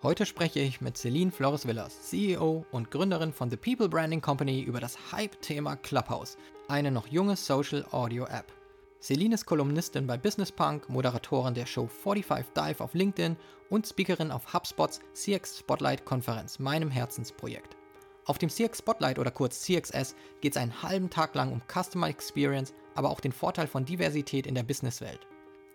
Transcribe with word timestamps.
Heute 0.00 0.26
spreche 0.26 0.60
ich 0.60 0.80
mit 0.80 0.96
Celine 0.96 1.32
Flores 1.32 1.66
Villas, 1.66 2.02
CEO 2.02 2.64
und 2.70 2.92
Gründerin 2.92 3.32
von 3.32 3.50
The 3.50 3.56
People 3.56 3.88
Branding 3.88 4.20
Company 4.20 4.60
über 4.60 4.78
das 4.78 4.96
Hype-Thema 5.10 5.74
Clubhouse, 5.74 6.36
eine 6.68 6.92
noch 6.92 7.08
junge 7.08 7.34
Social 7.34 7.84
Audio 7.90 8.24
App. 8.26 8.52
Celine 9.00 9.34
ist 9.34 9.44
Kolumnistin 9.44 10.06
bei 10.06 10.16
Business 10.16 10.52
Punk, 10.52 10.88
Moderatorin 10.88 11.54
der 11.54 11.66
Show 11.66 11.88
45 11.88 12.52
Dive 12.54 12.84
auf 12.84 12.94
LinkedIn 12.94 13.36
und 13.70 13.88
Speakerin 13.88 14.30
auf 14.30 14.54
HubSpots 14.54 15.00
CX 15.14 15.58
Spotlight 15.58 16.04
Konferenz, 16.04 16.60
meinem 16.60 16.92
Herzensprojekt. 16.92 17.76
Auf 18.24 18.38
dem 18.38 18.50
CX 18.50 18.78
Spotlight 18.78 19.18
oder 19.18 19.32
kurz 19.32 19.62
CXS 19.62 20.14
geht 20.40 20.52
es 20.52 20.62
einen 20.62 20.80
halben 20.80 21.10
Tag 21.10 21.34
lang 21.34 21.50
um 21.50 21.60
Customer 21.66 22.08
Experience, 22.08 22.72
aber 22.94 23.10
auch 23.10 23.18
den 23.18 23.32
Vorteil 23.32 23.66
von 23.66 23.84
Diversität 23.84 24.46
in 24.46 24.54
der 24.54 24.62
Businesswelt. 24.62 25.26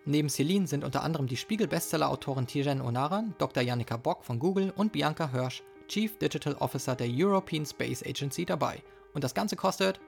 Neben 0.06 0.28
Celine 0.28 0.66
sind 0.66 0.84
unter 0.84 1.02
anderem 1.02 1.26
die 1.26 1.36
Spiegel-Bestseller-Autorin 1.36 2.46
Tijen 2.46 2.82
Onaran, 2.82 3.34
Dr. 3.38 3.62
Jannika 3.62 3.96
Bock 3.96 4.22
von 4.24 4.38
Google 4.38 4.70
und 4.76 4.92
Bianca 4.92 5.32
Hirsch, 5.32 5.62
Chief 5.88 6.18
Digital 6.18 6.54
Officer 6.56 6.94
der 6.94 7.08
European 7.10 7.64
Space 7.64 8.02
Agency 8.02 8.44
dabei. 8.44 8.82
Und 9.14 9.24
das 9.24 9.32
Ganze 9.34 9.56
kostet, 9.56 9.98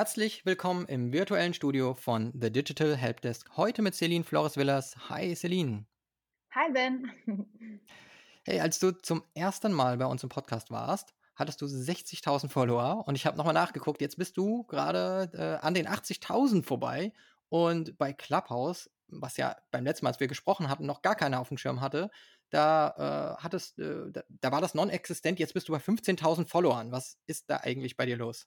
Herzlich 0.00 0.46
willkommen 0.46 0.86
im 0.86 1.12
virtuellen 1.12 1.52
Studio 1.52 1.92
von 1.92 2.32
The 2.32 2.50
Digital 2.50 2.96
Helpdesk. 2.96 3.54
Heute 3.58 3.82
mit 3.82 3.94
Celine 3.94 4.24
Flores 4.24 4.56
Villas. 4.56 4.96
Hi 5.10 5.36
Celine. 5.36 5.84
Hi 6.54 6.72
Ben. 6.72 7.12
Hey, 8.46 8.60
als 8.60 8.78
du 8.78 8.92
zum 8.92 9.22
ersten 9.34 9.74
Mal 9.74 9.98
bei 9.98 10.06
uns 10.06 10.22
im 10.22 10.30
Podcast 10.30 10.70
warst, 10.70 11.12
hattest 11.36 11.60
du 11.60 11.66
60.000 11.66 12.48
Follower 12.48 13.06
und 13.06 13.14
ich 13.14 13.26
habe 13.26 13.36
nochmal 13.36 13.52
nachgeguckt. 13.52 14.00
Jetzt 14.00 14.16
bist 14.16 14.38
du 14.38 14.64
gerade 14.64 15.30
äh, 15.34 15.62
an 15.62 15.74
den 15.74 15.86
80.000 15.86 16.62
vorbei 16.62 17.12
und 17.50 17.98
bei 17.98 18.14
Clubhouse, 18.14 18.90
was 19.08 19.36
ja 19.36 19.54
beim 19.70 19.84
letzten 19.84 20.06
Mal, 20.06 20.12
als 20.12 20.20
wir 20.20 20.28
gesprochen 20.28 20.70
hatten, 20.70 20.86
noch 20.86 21.02
gar 21.02 21.14
keiner 21.14 21.40
auf 21.40 21.48
dem 21.48 21.58
Schirm 21.58 21.82
hatte, 21.82 22.10
da 22.48 23.36
äh, 23.36 23.42
hattest, 23.42 23.78
äh, 23.78 24.10
da, 24.10 24.22
da 24.30 24.50
war 24.50 24.62
das 24.62 24.72
non-existent. 24.72 25.38
Jetzt 25.38 25.52
bist 25.52 25.68
du 25.68 25.72
bei 25.72 25.78
15.000 25.78 26.48
Followern. 26.48 26.90
Was 26.90 27.18
ist 27.26 27.50
da 27.50 27.58
eigentlich 27.58 27.98
bei 27.98 28.06
dir 28.06 28.16
los? 28.16 28.46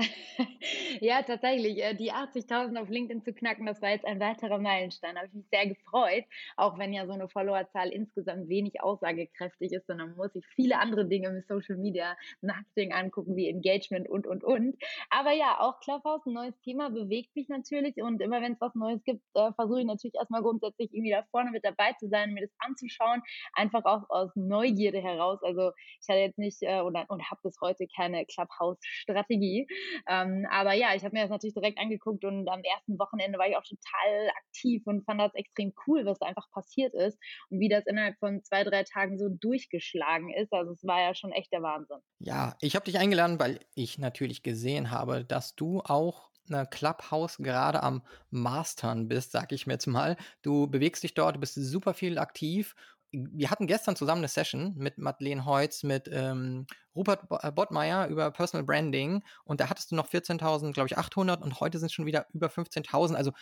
ja, 1.00 1.22
tatsächlich. 1.22 1.82
Äh, 1.82 1.94
die 1.94 2.12
80.000 2.12 2.80
auf 2.80 2.88
LinkedIn 2.88 3.22
zu 3.22 3.32
knacken, 3.32 3.66
das 3.66 3.80
war 3.82 3.90
jetzt 3.90 4.04
ein 4.04 4.20
weiterer 4.20 4.58
Meilenstein. 4.58 5.14
Da 5.14 5.20
habe 5.20 5.28
ich 5.28 5.34
mich 5.34 5.46
sehr 5.50 5.66
gefreut, 5.66 6.24
auch 6.56 6.78
wenn 6.78 6.92
ja 6.92 7.06
so 7.06 7.12
eine 7.12 7.28
Followerzahl 7.28 7.90
insgesamt 7.90 8.48
wenig 8.48 8.82
aussagekräftig 8.82 9.72
ist, 9.72 9.86
sondern 9.86 10.16
muss 10.16 10.34
ich 10.34 10.44
viele 10.54 10.78
andere 10.78 11.06
Dinge 11.06 11.30
mit 11.30 11.46
Social 11.46 11.76
Media 11.76 12.16
Marketing 12.40 12.92
angucken, 12.92 13.36
wie 13.36 13.48
Engagement 13.48 14.08
und, 14.08 14.26
und, 14.26 14.44
und. 14.44 14.76
Aber 15.10 15.32
ja, 15.32 15.60
auch 15.60 15.80
Clubhouse, 15.80 16.24
ein 16.26 16.32
neues 16.32 16.58
Thema, 16.60 16.90
bewegt 16.90 17.34
mich 17.34 17.48
natürlich 17.48 17.96
und 18.02 18.20
immer 18.20 18.40
wenn 18.42 18.52
es 18.54 18.60
was 18.60 18.74
Neues 18.74 19.02
gibt, 19.04 19.22
äh, 19.34 19.52
versuche 19.52 19.80
ich 19.80 19.86
natürlich 19.86 20.14
erstmal 20.14 20.42
grundsätzlich 20.42 20.92
irgendwie 20.92 21.10
da 21.10 21.24
vorne 21.30 21.50
mit 21.50 21.64
dabei 21.64 21.92
zu 21.98 22.08
sein, 22.08 22.32
mir 22.32 22.42
das 22.42 22.54
anzuschauen, 22.58 23.22
einfach 23.54 23.84
auch 23.84 24.08
aus 24.08 24.30
Neugierde 24.34 25.00
heraus. 25.00 25.42
Also 25.42 25.72
ich 26.00 26.08
hatte 26.08 26.20
jetzt 26.20 26.38
nicht 26.38 26.62
äh, 26.62 26.80
oder, 26.80 27.06
und 27.08 27.30
habe 27.30 27.40
bis 27.42 27.60
heute 27.60 27.86
keine 27.94 28.24
Clubhouse-Strategie. 28.26 29.66
Ähm, 30.08 30.46
aber 30.50 30.72
ja, 30.74 30.94
ich 30.94 31.04
habe 31.04 31.14
mir 31.14 31.22
das 31.22 31.30
natürlich 31.30 31.54
direkt 31.54 31.78
angeguckt 31.78 32.24
und 32.24 32.48
am 32.48 32.62
ersten 32.62 32.98
Wochenende 32.98 33.38
war 33.38 33.48
ich 33.48 33.56
auch 33.56 33.64
total 33.64 34.30
aktiv 34.36 34.82
und 34.86 35.04
fand 35.04 35.20
das 35.20 35.34
extrem 35.34 35.72
cool, 35.86 36.04
was 36.06 36.18
da 36.18 36.26
einfach 36.26 36.50
passiert 36.50 36.94
ist 36.94 37.18
und 37.50 37.60
wie 37.60 37.68
das 37.68 37.86
innerhalb 37.86 38.18
von 38.18 38.42
zwei, 38.44 38.64
drei 38.64 38.84
Tagen 38.84 39.18
so 39.18 39.28
durchgeschlagen 39.28 40.32
ist. 40.32 40.52
Also 40.52 40.72
es 40.72 40.84
war 40.84 41.00
ja 41.00 41.14
schon 41.14 41.32
echt 41.32 41.52
der 41.52 41.62
Wahnsinn. 41.62 41.98
Ja, 42.18 42.56
ich 42.60 42.74
habe 42.74 42.84
dich 42.84 42.98
eingeladen, 42.98 43.38
weil 43.38 43.60
ich 43.74 43.98
natürlich 43.98 44.42
gesehen 44.42 44.90
habe, 44.90 45.24
dass 45.24 45.54
du 45.54 45.80
auch 45.80 46.30
eine 46.48 46.66
Clubhouse 46.66 47.38
gerade 47.38 47.82
am 47.82 48.02
Mastern 48.30 49.08
bist, 49.08 49.32
sag 49.32 49.52
ich 49.52 49.66
mir 49.66 49.74
jetzt 49.74 49.86
mal. 49.86 50.16
Du 50.42 50.66
bewegst 50.66 51.02
dich 51.02 51.14
dort, 51.14 51.40
bist 51.40 51.54
super 51.54 51.94
viel 51.94 52.18
aktiv 52.18 52.74
wir 53.12 53.50
hatten 53.50 53.66
gestern 53.66 53.96
zusammen 53.96 54.20
eine 54.20 54.28
Session 54.28 54.74
mit 54.76 54.98
Madeleine 54.98 55.44
Heutz, 55.44 55.82
mit 55.82 56.08
ähm, 56.12 56.66
Rupert 56.94 57.26
äh, 57.42 57.50
Bottmeier 57.50 58.06
über 58.08 58.30
Personal 58.30 58.64
Branding 58.64 59.22
und 59.44 59.60
da 59.60 59.68
hattest 59.68 59.90
du 59.90 59.96
noch 59.96 60.08
14.000, 60.08 60.72
glaube 60.72 60.88
ich, 60.88 60.98
800 60.98 61.42
und 61.42 61.60
heute 61.60 61.78
sind 61.78 61.86
es 61.86 61.92
schon 61.92 62.06
wieder 62.06 62.26
über 62.32 62.48
15.000. 62.48 63.14
Also 63.14 63.32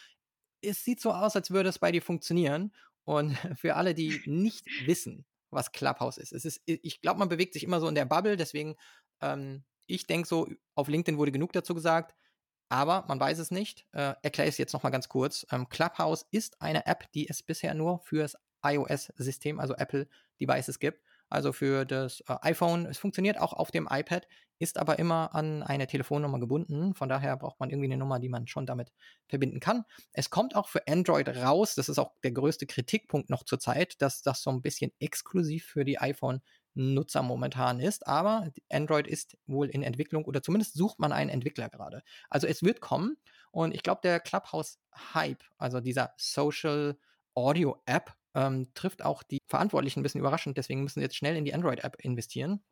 es 0.62 0.84
sieht 0.84 1.00
so 1.00 1.12
aus, 1.12 1.36
als 1.36 1.50
würde 1.50 1.68
es 1.68 1.78
bei 1.78 1.92
dir 1.92 2.02
funktionieren. 2.02 2.72
Und 3.04 3.36
für 3.56 3.76
alle, 3.76 3.94
die 3.94 4.20
nicht 4.26 4.66
wissen, 4.86 5.26
was 5.50 5.72
Clubhouse 5.72 6.18
ist, 6.18 6.32
es 6.32 6.44
ist, 6.44 6.60
ich 6.66 7.00
glaube, 7.00 7.18
man 7.18 7.28
bewegt 7.28 7.54
sich 7.54 7.64
immer 7.64 7.80
so 7.80 7.88
in 7.88 7.94
der 7.94 8.04
Bubble, 8.04 8.36
deswegen, 8.36 8.76
ähm, 9.22 9.64
ich 9.86 10.06
denke 10.06 10.28
so, 10.28 10.46
auf 10.74 10.88
LinkedIn 10.88 11.18
wurde 11.18 11.32
genug 11.32 11.52
dazu 11.54 11.74
gesagt, 11.74 12.14
aber 12.68 13.06
man 13.08 13.18
weiß 13.18 13.38
es 13.38 13.50
nicht. 13.50 13.86
Äh, 13.92 14.14
erkläre 14.22 14.48
es 14.48 14.58
jetzt 14.58 14.74
noch 14.74 14.82
mal 14.82 14.90
ganz 14.90 15.08
kurz. 15.08 15.46
Ähm, 15.50 15.70
Clubhouse 15.70 16.26
ist 16.30 16.60
eine 16.60 16.84
App, 16.84 17.10
die 17.12 17.26
es 17.28 17.42
bisher 17.42 17.72
nur 17.72 18.00
fürs 18.00 18.36
iOS-System, 18.62 19.60
also 19.60 19.74
Apple-Devices 19.74 20.78
gibt. 20.78 21.02
Also 21.30 21.52
für 21.52 21.84
das 21.84 22.22
äh, 22.28 22.36
iPhone, 22.42 22.86
es 22.86 22.98
funktioniert 22.98 23.38
auch 23.38 23.52
auf 23.52 23.70
dem 23.70 23.88
iPad, 23.91 24.26
ist 24.58 24.78
aber 24.78 24.98
immer 24.98 25.34
an 25.34 25.62
eine 25.62 25.86
Telefonnummer 25.86 26.41
gebunden. 26.41 26.94
Von 26.94 27.08
daher 27.08 27.36
braucht 27.36 27.60
man 27.60 27.70
irgendwie 27.70 27.86
eine 27.86 27.96
Nummer, 27.96 28.19
die 28.19 28.28
man 28.28 28.46
schon 28.48 28.66
damit 28.66 28.92
verbinden 29.28 29.60
kann. 29.60 29.84
Es 30.12 30.30
kommt 30.30 30.56
auch 30.56 30.69
für 30.69 30.86
Android 30.88 31.28
raus. 31.28 31.74
Das 31.74 31.88
ist 31.88 31.98
auch 31.98 32.12
der 32.22 32.32
größte 32.32 32.66
Kritikpunkt 32.66 33.30
noch 33.30 33.44
zurzeit, 33.44 34.00
dass 34.02 34.22
das 34.22 34.42
so 34.42 34.50
ein 34.50 34.62
bisschen 34.62 34.90
exklusiv 34.98 35.66
für 35.66 35.84
die 35.84 36.00
iPhone-Nutzer 36.00 37.22
momentan 37.22 37.78
ist. 37.78 38.06
Aber 38.06 38.50
Android 38.70 39.06
ist 39.06 39.36
wohl 39.46 39.69
in 39.69 39.82
Entwicklung 39.82 40.25
oder 40.25 40.42
zumindest 40.42 40.75
sucht 40.75 40.98
man 40.98 41.12
einen 41.12 41.30
Entwickler 41.30 41.69
gerade. 41.69 42.02
Also 42.30 42.46
es 42.46 42.62
wird 42.62 42.80
kommen 42.80 43.16
und 43.52 43.75
ich 43.75 43.82
glaube, 43.82 44.00
der 44.02 44.19
Clubhouse-Hype, 44.19 45.44
also 45.58 45.80
dieser 45.80 46.14
Social 46.16 46.98
Audio 47.34 47.80
App, 47.86 48.16
ähm, 48.38 48.72
trifft 48.75 49.04
auch 49.04 49.25
die 49.25 49.41
Verantwortlichen 49.49 50.00
ein 50.00 50.03
bisschen 50.04 50.21
überraschend. 50.21 50.56
Deswegen 50.56 50.82
müssen 50.82 51.00
sie 51.00 51.04
jetzt 51.04 51.16
schnell 51.16 51.37
in 51.37 51.44
die 51.44 51.53
Android-App 51.53 51.97
investieren. 52.00 52.62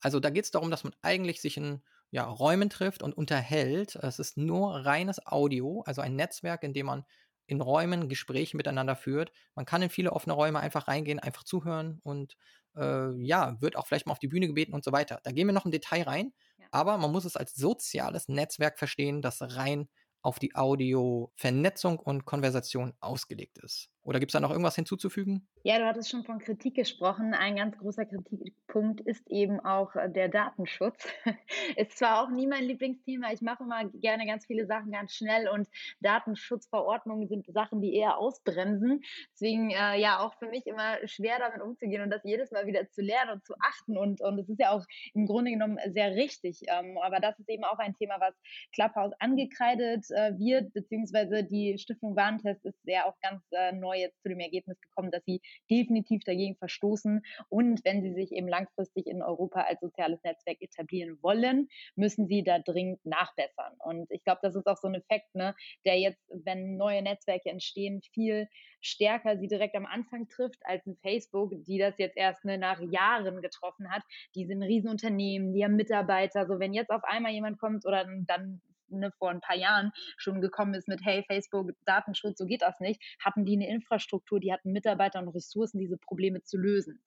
Also 0.00 0.20
da 0.20 0.30
geht 0.30 0.44
es 0.44 0.52
darum, 0.52 0.70
dass 0.70 0.84
man 0.84 0.94
eigentlich 1.02 1.40
sich 1.40 1.56
in 1.56 1.82
ja, 2.10 2.24
Räumen 2.24 2.70
trifft 2.70 3.02
und 3.02 3.12
unterhält. 3.12 3.96
Es 3.96 4.20
ist 4.20 4.36
nur 4.36 4.86
reines 4.86 5.26
Audio, 5.26 5.82
also 5.84 6.00
ein 6.00 6.14
Netzwerk, 6.14 6.62
in 6.62 6.72
dem 6.72 6.86
man 6.86 7.04
in 7.46 7.60
Räumen 7.60 8.08
Gespräche 8.08 8.56
miteinander 8.56 8.94
führt. 8.94 9.32
Man 9.56 9.66
kann 9.66 9.82
in 9.82 9.90
viele 9.90 10.12
offene 10.12 10.34
Räume 10.34 10.60
einfach 10.60 10.86
reingehen, 10.86 11.18
einfach 11.18 11.42
zuhören 11.42 11.98
und 12.04 12.36
äh, 12.76 13.12
ja, 13.20 13.60
wird 13.60 13.74
auch 13.74 13.88
vielleicht 13.88 14.06
mal 14.06 14.12
auf 14.12 14.20
die 14.20 14.28
Bühne 14.28 14.46
gebeten 14.46 14.72
und 14.72 14.84
so 14.84 14.92
weiter. 14.92 15.18
Da 15.24 15.32
gehen 15.32 15.48
wir 15.48 15.52
noch 15.52 15.64
im 15.64 15.72
Detail 15.72 16.02
rein, 16.02 16.32
ja. 16.58 16.66
aber 16.70 16.96
man 16.98 17.10
muss 17.10 17.24
es 17.24 17.36
als 17.36 17.54
soziales 17.54 18.28
Netzwerk 18.28 18.78
verstehen, 18.78 19.22
das 19.22 19.42
rein 19.42 19.88
auf 20.22 20.38
die 20.38 20.54
Audio-Vernetzung 20.54 21.98
und 21.98 22.24
Konversation 22.24 22.92
ausgelegt 23.00 23.58
ist. 23.58 23.88
Oder 24.10 24.18
gibt 24.18 24.30
es 24.30 24.32
da 24.32 24.40
noch 24.40 24.50
irgendwas 24.50 24.74
hinzuzufügen? 24.74 25.46
Ja, 25.62 25.78
du 25.78 25.86
hattest 25.86 26.10
schon 26.10 26.24
von 26.24 26.40
Kritik 26.40 26.74
gesprochen. 26.74 27.32
Ein 27.32 27.54
ganz 27.54 27.78
großer 27.78 28.06
Kritikpunkt 28.06 29.00
ist 29.02 29.24
eben 29.30 29.60
auch 29.60 29.94
äh, 29.94 30.10
der 30.10 30.28
Datenschutz. 30.28 31.06
ist 31.76 31.96
zwar 31.96 32.24
auch 32.24 32.28
nie 32.28 32.48
mein 32.48 32.64
Lieblingsthema. 32.64 33.32
Ich 33.32 33.40
mache 33.40 33.62
immer 33.62 33.84
gerne 33.84 34.26
ganz 34.26 34.46
viele 34.46 34.66
Sachen 34.66 34.90
ganz 34.90 35.14
schnell 35.14 35.48
und 35.48 35.68
Datenschutzverordnungen 36.00 37.28
sind 37.28 37.46
Sachen, 37.52 37.80
die 37.80 37.94
eher 37.94 38.18
ausbremsen. 38.18 39.00
Deswegen 39.34 39.70
äh, 39.70 40.00
ja 40.00 40.18
auch 40.18 40.34
für 40.40 40.48
mich 40.48 40.66
immer 40.66 41.06
schwer 41.06 41.38
damit 41.38 41.62
umzugehen 41.62 42.02
und 42.02 42.10
das 42.10 42.24
jedes 42.24 42.50
Mal 42.50 42.66
wieder 42.66 42.90
zu 42.90 43.02
lernen 43.02 43.34
und 43.34 43.46
zu 43.46 43.54
achten. 43.60 43.96
Und 43.96 44.20
und 44.22 44.40
es 44.40 44.48
ist 44.48 44.58
ja 44.58 44.72
auch 44.72 44.84
im 45.14 45.26
Grunde 45.26 45.52
genommen 45.52 45.78
sehr 45.86 46.16
richtig. 46.16 46.62
Ähm, 46.66 46.98
aber 47.00 47.20
das 47.20 47.38
ist 47.38 47.48
eben 47.48 47.62
auch 47.62 47.78
ein 47.78 47.94
Thema, 47.94 48.18
was 48.18 48.34
Clubhouse 48.74 49.12
angekreidet 49.20 50.04
äh, 50.10 50.36
wird, 50.36 50.72
beziehungsweise 50.72 51.44
die 51.44 51.78
Stiftung 51.78 52.16
Warentest 52.16 52.66
ist 52.66 52.82
sehr 52.82 53.06
auch 53.06 53.14
ganz 53.20 53.40
äh, 53.52 53.70
neu 53.70 53.99
jetzt 54.00 54.22
zu 54.22 54.28
dem 54.28 54.40
Ergebnis 54.40 54.80
gekommen, 54.80 55.10
dass 55.10 55.24
sie 55.24 55.40
definitiv 55.70 56.22
dagegen 56.24 56.56
verstoßen. 56.56 57.22
Und 57.48 57.84
wenn 57.84 58.02
sie 58.02 58.12
sich 58.12 58.32
eben 58.32 58.48
langfristig 58.48 59.06
in 59.06 59.22
Europa 59.22 59.62
als 59.62 59.80
soziales 59.80 60.22
Netzwerk 60.22 60.60
etablieren 60.60 61.18
wollen, 61.22 61.68
müssen 61.96 62.26
sie 62.26 62.42
da 62.42 62.58
dringend 62.58 63.04
nachbessern. 63.04 63.74
Und 63.78 64.10
ich 64.10 64.24
glaube, 64.24 64.40
das 64.42 64.54
ist 64.54 64.66
auch 64.66 64.76
so 64.76 64.88
ein 64.88 64.94
Effekt, 64.94 65.34
ne, 65.34 65.54
der 65.84 65.98
jetzt, 65.98 66.22
wenn 66.28 66.76
neue 66.76 67.02
Netzwerke 67.02 67.50
entstehen, 67.50 68.00
viel 68.12 68.48
stärker 68.80 69.38
sie 69.38 69.48
direkt 69.48 69.76
am 69.76 69.86
Anfang 69.86 70.28
trifft 70.28 70.60
als 70.64 70.84
ein 70.86 70.96
Facebook, 71.02 71.52
die 71.66 71.78
das 71.78 71.98
jetzt 71.98 72.16
erst 72.16 72.44
ne, 72.44 72.58
nach 72.58 72.80
Jahren 72.80 73.40
getroffen 73.42 73.90
hat. 73.90 74.02
Die 74.34 74.46
sind 74.46 74.62
Riesenunternehmen, 74.62 75.52
die 75.52 75.64
haben 75.64 75.76
Mitarbeiter. 75.76 76.46
So, 76.46 76.58
wenn 76.58 76.72
jetzt 76.72 76.90
auf 76.90 77.04
einmal 77.04 77.32
jemand 77.32 77.58
kommt 77.58 77.86
oder 77.86 78.06
dann 78.26 78.60
ne, 78.90 79.12
vor 79.18 79.30
ein 79.30 79.40
paar 79.40 79.56
Jahren 79.56 79.92
schon 80.16 80.40
gekommen 80.40 80.74
ist 80.74 80.88
mit, 80.88 81.00
hey, 81.04 81.24
Facebook, 81.26 81.70
Datenschutz, 81.84 82.38
so 82.38 82.46
geht 82.46 82.62
das 82.62 82.78
nicht, 82.80 83.00
hatten 83.24 83.44
die 83.44 83.56
eine 83.56 83.68
Infrastruktur, 83.68 84.40
die 84.40 84.52
hatten 84.52 84.72
Mitarbeiter 84.72 85.20
und 85.20 85.28
Ressourcen, 85.28 85.78
diese 85.78 85.96
Probleme 85.96 86.42
zu 86.42 86.58
lösen. 86.58 87.00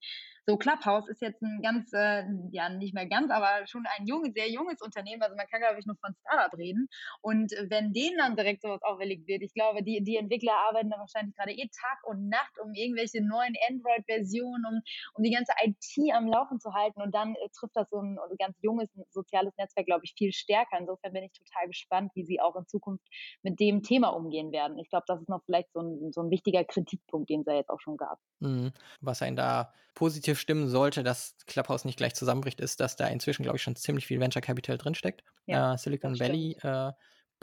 So, 0.45 0.57
Clubhouse 0.57 1.07
ist 1.07 1.21
jetzt 1.21 1.41
ein 1.41 1.61
ganz, 1.61 1.93
äh, 1.93 2.25
ja, 2.51 2.67
nicht 2.67 2.93
mehr 2.93 3.05
ganz, 3.07 3.31
aber 3.31 3.65
schon 3.65 3.85
ein 3.97 4.05
junges, 4.05 4.33
sehr 4.33 4.49
junges 4.49 4.81
Unternehmen. 4.81 5.21
Also 5.21 5.37
man 5.37 5.47
kann, 5.47 5.61
glaube 5.61 5.79
ich, 5.79 5.85
nur 5.85 5.95
von 5.95 6.13
Startup 6.19 6.59
reden. 6.59 6.89
Und 7.21 7.53
wenn 7.69 7.93
denen 7.93 8.17
dann 8.17 8.35
direkt 8.35 8.61
sowas 8.61 8.81
auferlegt 8.83 9.25
wird, 9.25 9.41
ich 9.41 9.53
glaube, 9.53 9.83
die, 9.83 10.03
die 10.03 10.17
Entwickler 10.17 10.51
arbeiten 10.67 10.89
da 10.89 10.97
wahrscheinlich 10.97 11.33
gerade 11.37 11.53
eh 11.53 11.69
Tag 11.69 12.03
und 12.03 12.27
Nacht, 12.27 12.59
um 12.61 12.73
irgendwelche 12.73 13.23
neuen 13.25 13.55
Android-Versionen, 13.69 14.65
um, 14.65 14.81
um 15.13 15.23
die 15.23 15.31
ganze 15.31 15.53
IT 15.63 16.13
am 16.13 16.27
Laufen 16.27 16.59
zu 16.59 16.73
halten. 16.73 17.01
Und 17.01 17.15
dann 17.15 17.35
äh, 17.35 17.49
trifft 17.57 17.77
das 17.77 17.89
so 17.89 18.01
ein, 18.01 18.19
ein 18.19 18.37
ganz 18.37 18.57
junges 18.61 18.89
soziales 19.11 19.55
Netzwerk, 19.57 19.85
glaube 19.85 20.03
ich, 20.03 20.13
viel 20.17 20.33
stärker. 20.33 20.77
Insofern 20.77 21.13
bin 21.13 21.23
ich 21.23 21.31
total 21.31 21.69
gespannt, 21.73 22.11
wie 22.15 22.23
sie 22.23 22.39
auch 22.39 22.55
in 22.55 22.67
Zukunft 22.67 23.05
mit 23.43 23.59
dem 23.59 23.83
Thema 23.83 24.09
umgehen 24.09 24.51
werden. 24.51 24.77
Ich 24.79 24.89
glaube, 24.89 25.05
das 25.07 25.21
ist 25.21 25.29
noch 25.29 25.43
vielleicht 25.45 25.71
so 25.73 25.81
ein, 25.81 26.11
so 26.11 26.21
ein 26.21 26.29
wichtiger 26.31 26.63
Kritikpunkt, 26.63 27.29
den 27.29 27.41
es 27.41 27.45
ja 27.45 27.53
jetzt 27.53 27.69
auch 27.69 27.81
schon 27.81 27.97
gab. 27.97 28.19
Mhm. 28.39 28.71
Was 29.01 29.21
einen 29.21 29.35
da 29.35 29.73
positiv 29.93 30.13
positiv 30.13 30.39
stimmen 30.39 30.69
sollte, 30.69 31.03
dass 31.03 31.35
Clubhouse 31.47 31.85
nicht 31.85 31.97
gleich 31.97 32.13
zusammenbricht, 32.13 32.59
ist, 32.59 32.79
dass 32.79 32.95
da 32.95 33.07
inzwischen, 33.07 33.43
glaube 33.43 33.57
ich, 33.57 33.63
schon 33.63 33.75
ziemlich 33.75 34.05
viel 34.05 34.19
Venture 34.19 34.41
Capital 34.41 34.77
drinsteckt. 34.77 35.23
Ja, 35.45 35.73
äh, 35.73 35.77
Silicon 35.77 36.19
Valley 36.19 36.55
äh, 36.61 36.91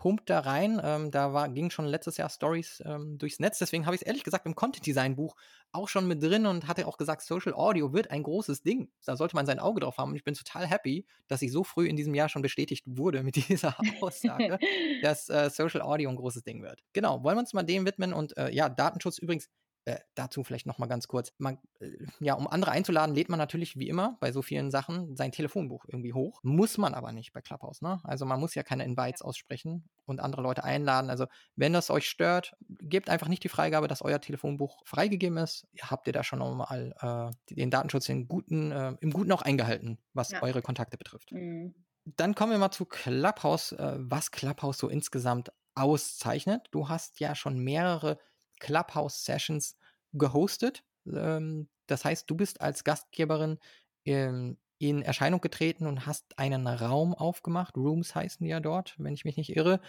pumpt 0.00 0.30
da 0.30 0.40
rein. 0.40 0.80
Ähm, 0.82 1.10
da 1.10 1.34
war, 1.34 1.50
ging 1.50 1.68
schon 1.68 1.84
letztes 1.84 2.16
Jahr 2.16 2.30
Stories 2.30 2.82
ähm, 2.86 3.18
durchs 3.18 3.38
Netz. 3.38 3.58
Deswegen 3.58 3.84
habe 3.84 3.94
ich 3.94 4.00
es 4.00 4.06
ehrlich 4.06 4.24
gesagt 4.24 4.46
im 4.46 4.54
Content 4.54 4.86
Design 4.86 5.14
Buch 5.14 5.36
auch 5.72 5.88
schon 5.88 6.08
mit 6.08 6.22
drin 6.22 6.46
und 6.46 6.66
hatte 6.66 6.86
auch 6.88 6.96
gesagt, 6.96 7.20
Social 7.20 7.52
Audio 7.52 7.92
wird 7.92 8.10
ein 8.10 8.22
großes 8.22 8.62
Ding. 8.62 8.90
Da 9.04 9.16
sollte 9.16 9.36
man 9.36 9.44
sein 9.44 9.58
Auge 9.58 9.80
drauf 9.80 9.98
haben. 9.98 10.10
Und 10.10 10.16
ich 10.16 10.24
bin 10.24 10.32
total 10.32 10.66
happy, 10.66 11.06
dass 11.28 11.42
ich 11.42 11.52
so 11.52 11.64
früh 11.64 11.86
in 11.86 11.96
diesem 11.96 12.14
Jahr 12.14 12.30
schon 12.30 12.40
bestätigt 12.40 12.84
wurde 12.86 13.22
mit 13.22 13.36
dieser 13.48 13.76
Aussage, 14.00 14.58
dass 15.02 15.28
äh, 15.28 15.50
Social 15.50 15.82
Audio 15.82 16.08
ein 16.08 16.16
großes 16.16 16.44
Ding 16.44 16.62
wird. 16.62 16.82
Genau, 16.94 17.22
wollen 17.22 17.36
wir 17.36 17.40
uns 17.40 17.52
mal 17.52 17.62
dem 17.62 17.84
widmen 17.84 18.14
und 18.14 18.34
äh, 18.38 18.50
ja, 18.50 18.70
Datenschutz 18.70 19.18
übrigens 19.18 19.50
äh, 19.86 19.98
dazu 20.14 20.44
vielleicht 20.44 20.66
noch 20.66 20.78
mal 20.78 20.86
ganz 20.86 21.08
kurz. 21.08 21.32
Man, 21.38 21.58
äh, 21.80 21.90
ja, 22.20 22.34
um 22.34 22.46
andere 22.46 22.70
einzuladen, 22.70 23.14
lädt 23.14 23.28
man 23.28 23.38
natürlich 23.38 23.78
wie 23.78 23.88
immer 23.88 24.18
bei 24.20 24.30
so 24.30 24.42
vielen 24.42 24.70
Sachen 24.70 25.16
sein 25.16 25.32
Telefonbuch 25.32 25.84
irgendwie 25.88 26.12
hoch. 26.12 26.40
Muss 26.42 26.76
man 26.76 26.94
aber 26.94 27.12
nicht 27.12 27.32
bei 27.32 27.40
Clubhouse, 27.40 27.80
ne? 27.80 28.00
Also 28.04 28.26
man 28.26 28.40
muss 28.40 28.54
ja 28.54 28.62
keine 28.62 28.84
Invites 28.84 29.22
aussprechen 29.22 29.88
und 30.04 30.20
andere 30.20 30.42
Leute 30.42 30.64
einladen. 30.64 31.08
Also 31.08 31.26
wenn 31.56 31.72
das 31.72 31.90
euch 31.90 32.06
stört, 32.08 32.54
gebt 32.68 33.08
einfach 33.08 33.28
nicht 33.28 33.42
die 33.42 33.48
Freigabe, 33.48 33.88
dass 33.88 34.02
euer 34.02 34.20
Telefonbuch 34.20 34.82
freigegeben 34.84 35.38
ist. 35.38 35.66
Habt 35.80 36.06
ihr 36.06 36.12
da 36.12 36.24
schon 36.24 36.40
nochmal 36.40 36.94
äh, 37.00 37.54
den 37.54 37.70
Datenschutz 37.70 38.08
in 38.08 38.28
guten, 38.28 38.72
äh, 38.72 38.94
im 39.00 39.12
Guten 39.12 39.32
auch 39.32 39.42
eingehalten, 39.42 39.98
was 40.12 40.30
ja. 40.30 40.42
eure 40.42 40.62
Kontakte 40.62 40.98
betrifft. 40.98 41.32
Mhm. 41.32 41.74
Dann 42.04 42.34
kommen 42.34 42.52
wir 42.52 42.58
mal 42.58 42.70
zu 42.70 42.84
Clubhouse, 42.84 43.72
äh, 43.72 43.96
was 43.98 44.30
Clubhouse 44.30 44.78
so 44.78 44.88
insgesamt 44.88 45.52
auszeichnet. 45.74 46.68
Du 46.70 46.88
hast 46.88 47.20
ja 47.20 47.34
schon 47.34 47.58
mehrere 47.58 48.18
Clubhouse-Sessions 48.60 49.76
gehostet. 50.12 50.84
Ähm, 51.06 51.68
das 51.86 52.04
heißt, 52.04 52.30
du 52.30 52.36
bist 52.36 52.60
als 52.60 52.84
Gastgeberin 52.84 53.58
in, 54.04 54.58
in 54.78 55.02
Erscheinung 55.02 55.40
getreten 55.40 55.86
und 55.86 56.06
hast 56.06 56.38
einen 56.38 56.66
Raum 56.66 57.14
aufgemacht. 57.14 57.76
Rooms 57.76 58.14
heißen 58.14 58.46
ja 58.46 58.60
dort, 58.60 58.94
wenn 58.98 59.14
ich 59.14 59.24
mich 59.24 59.36
nicht 59.36 59.56
irre. 59.56 59.80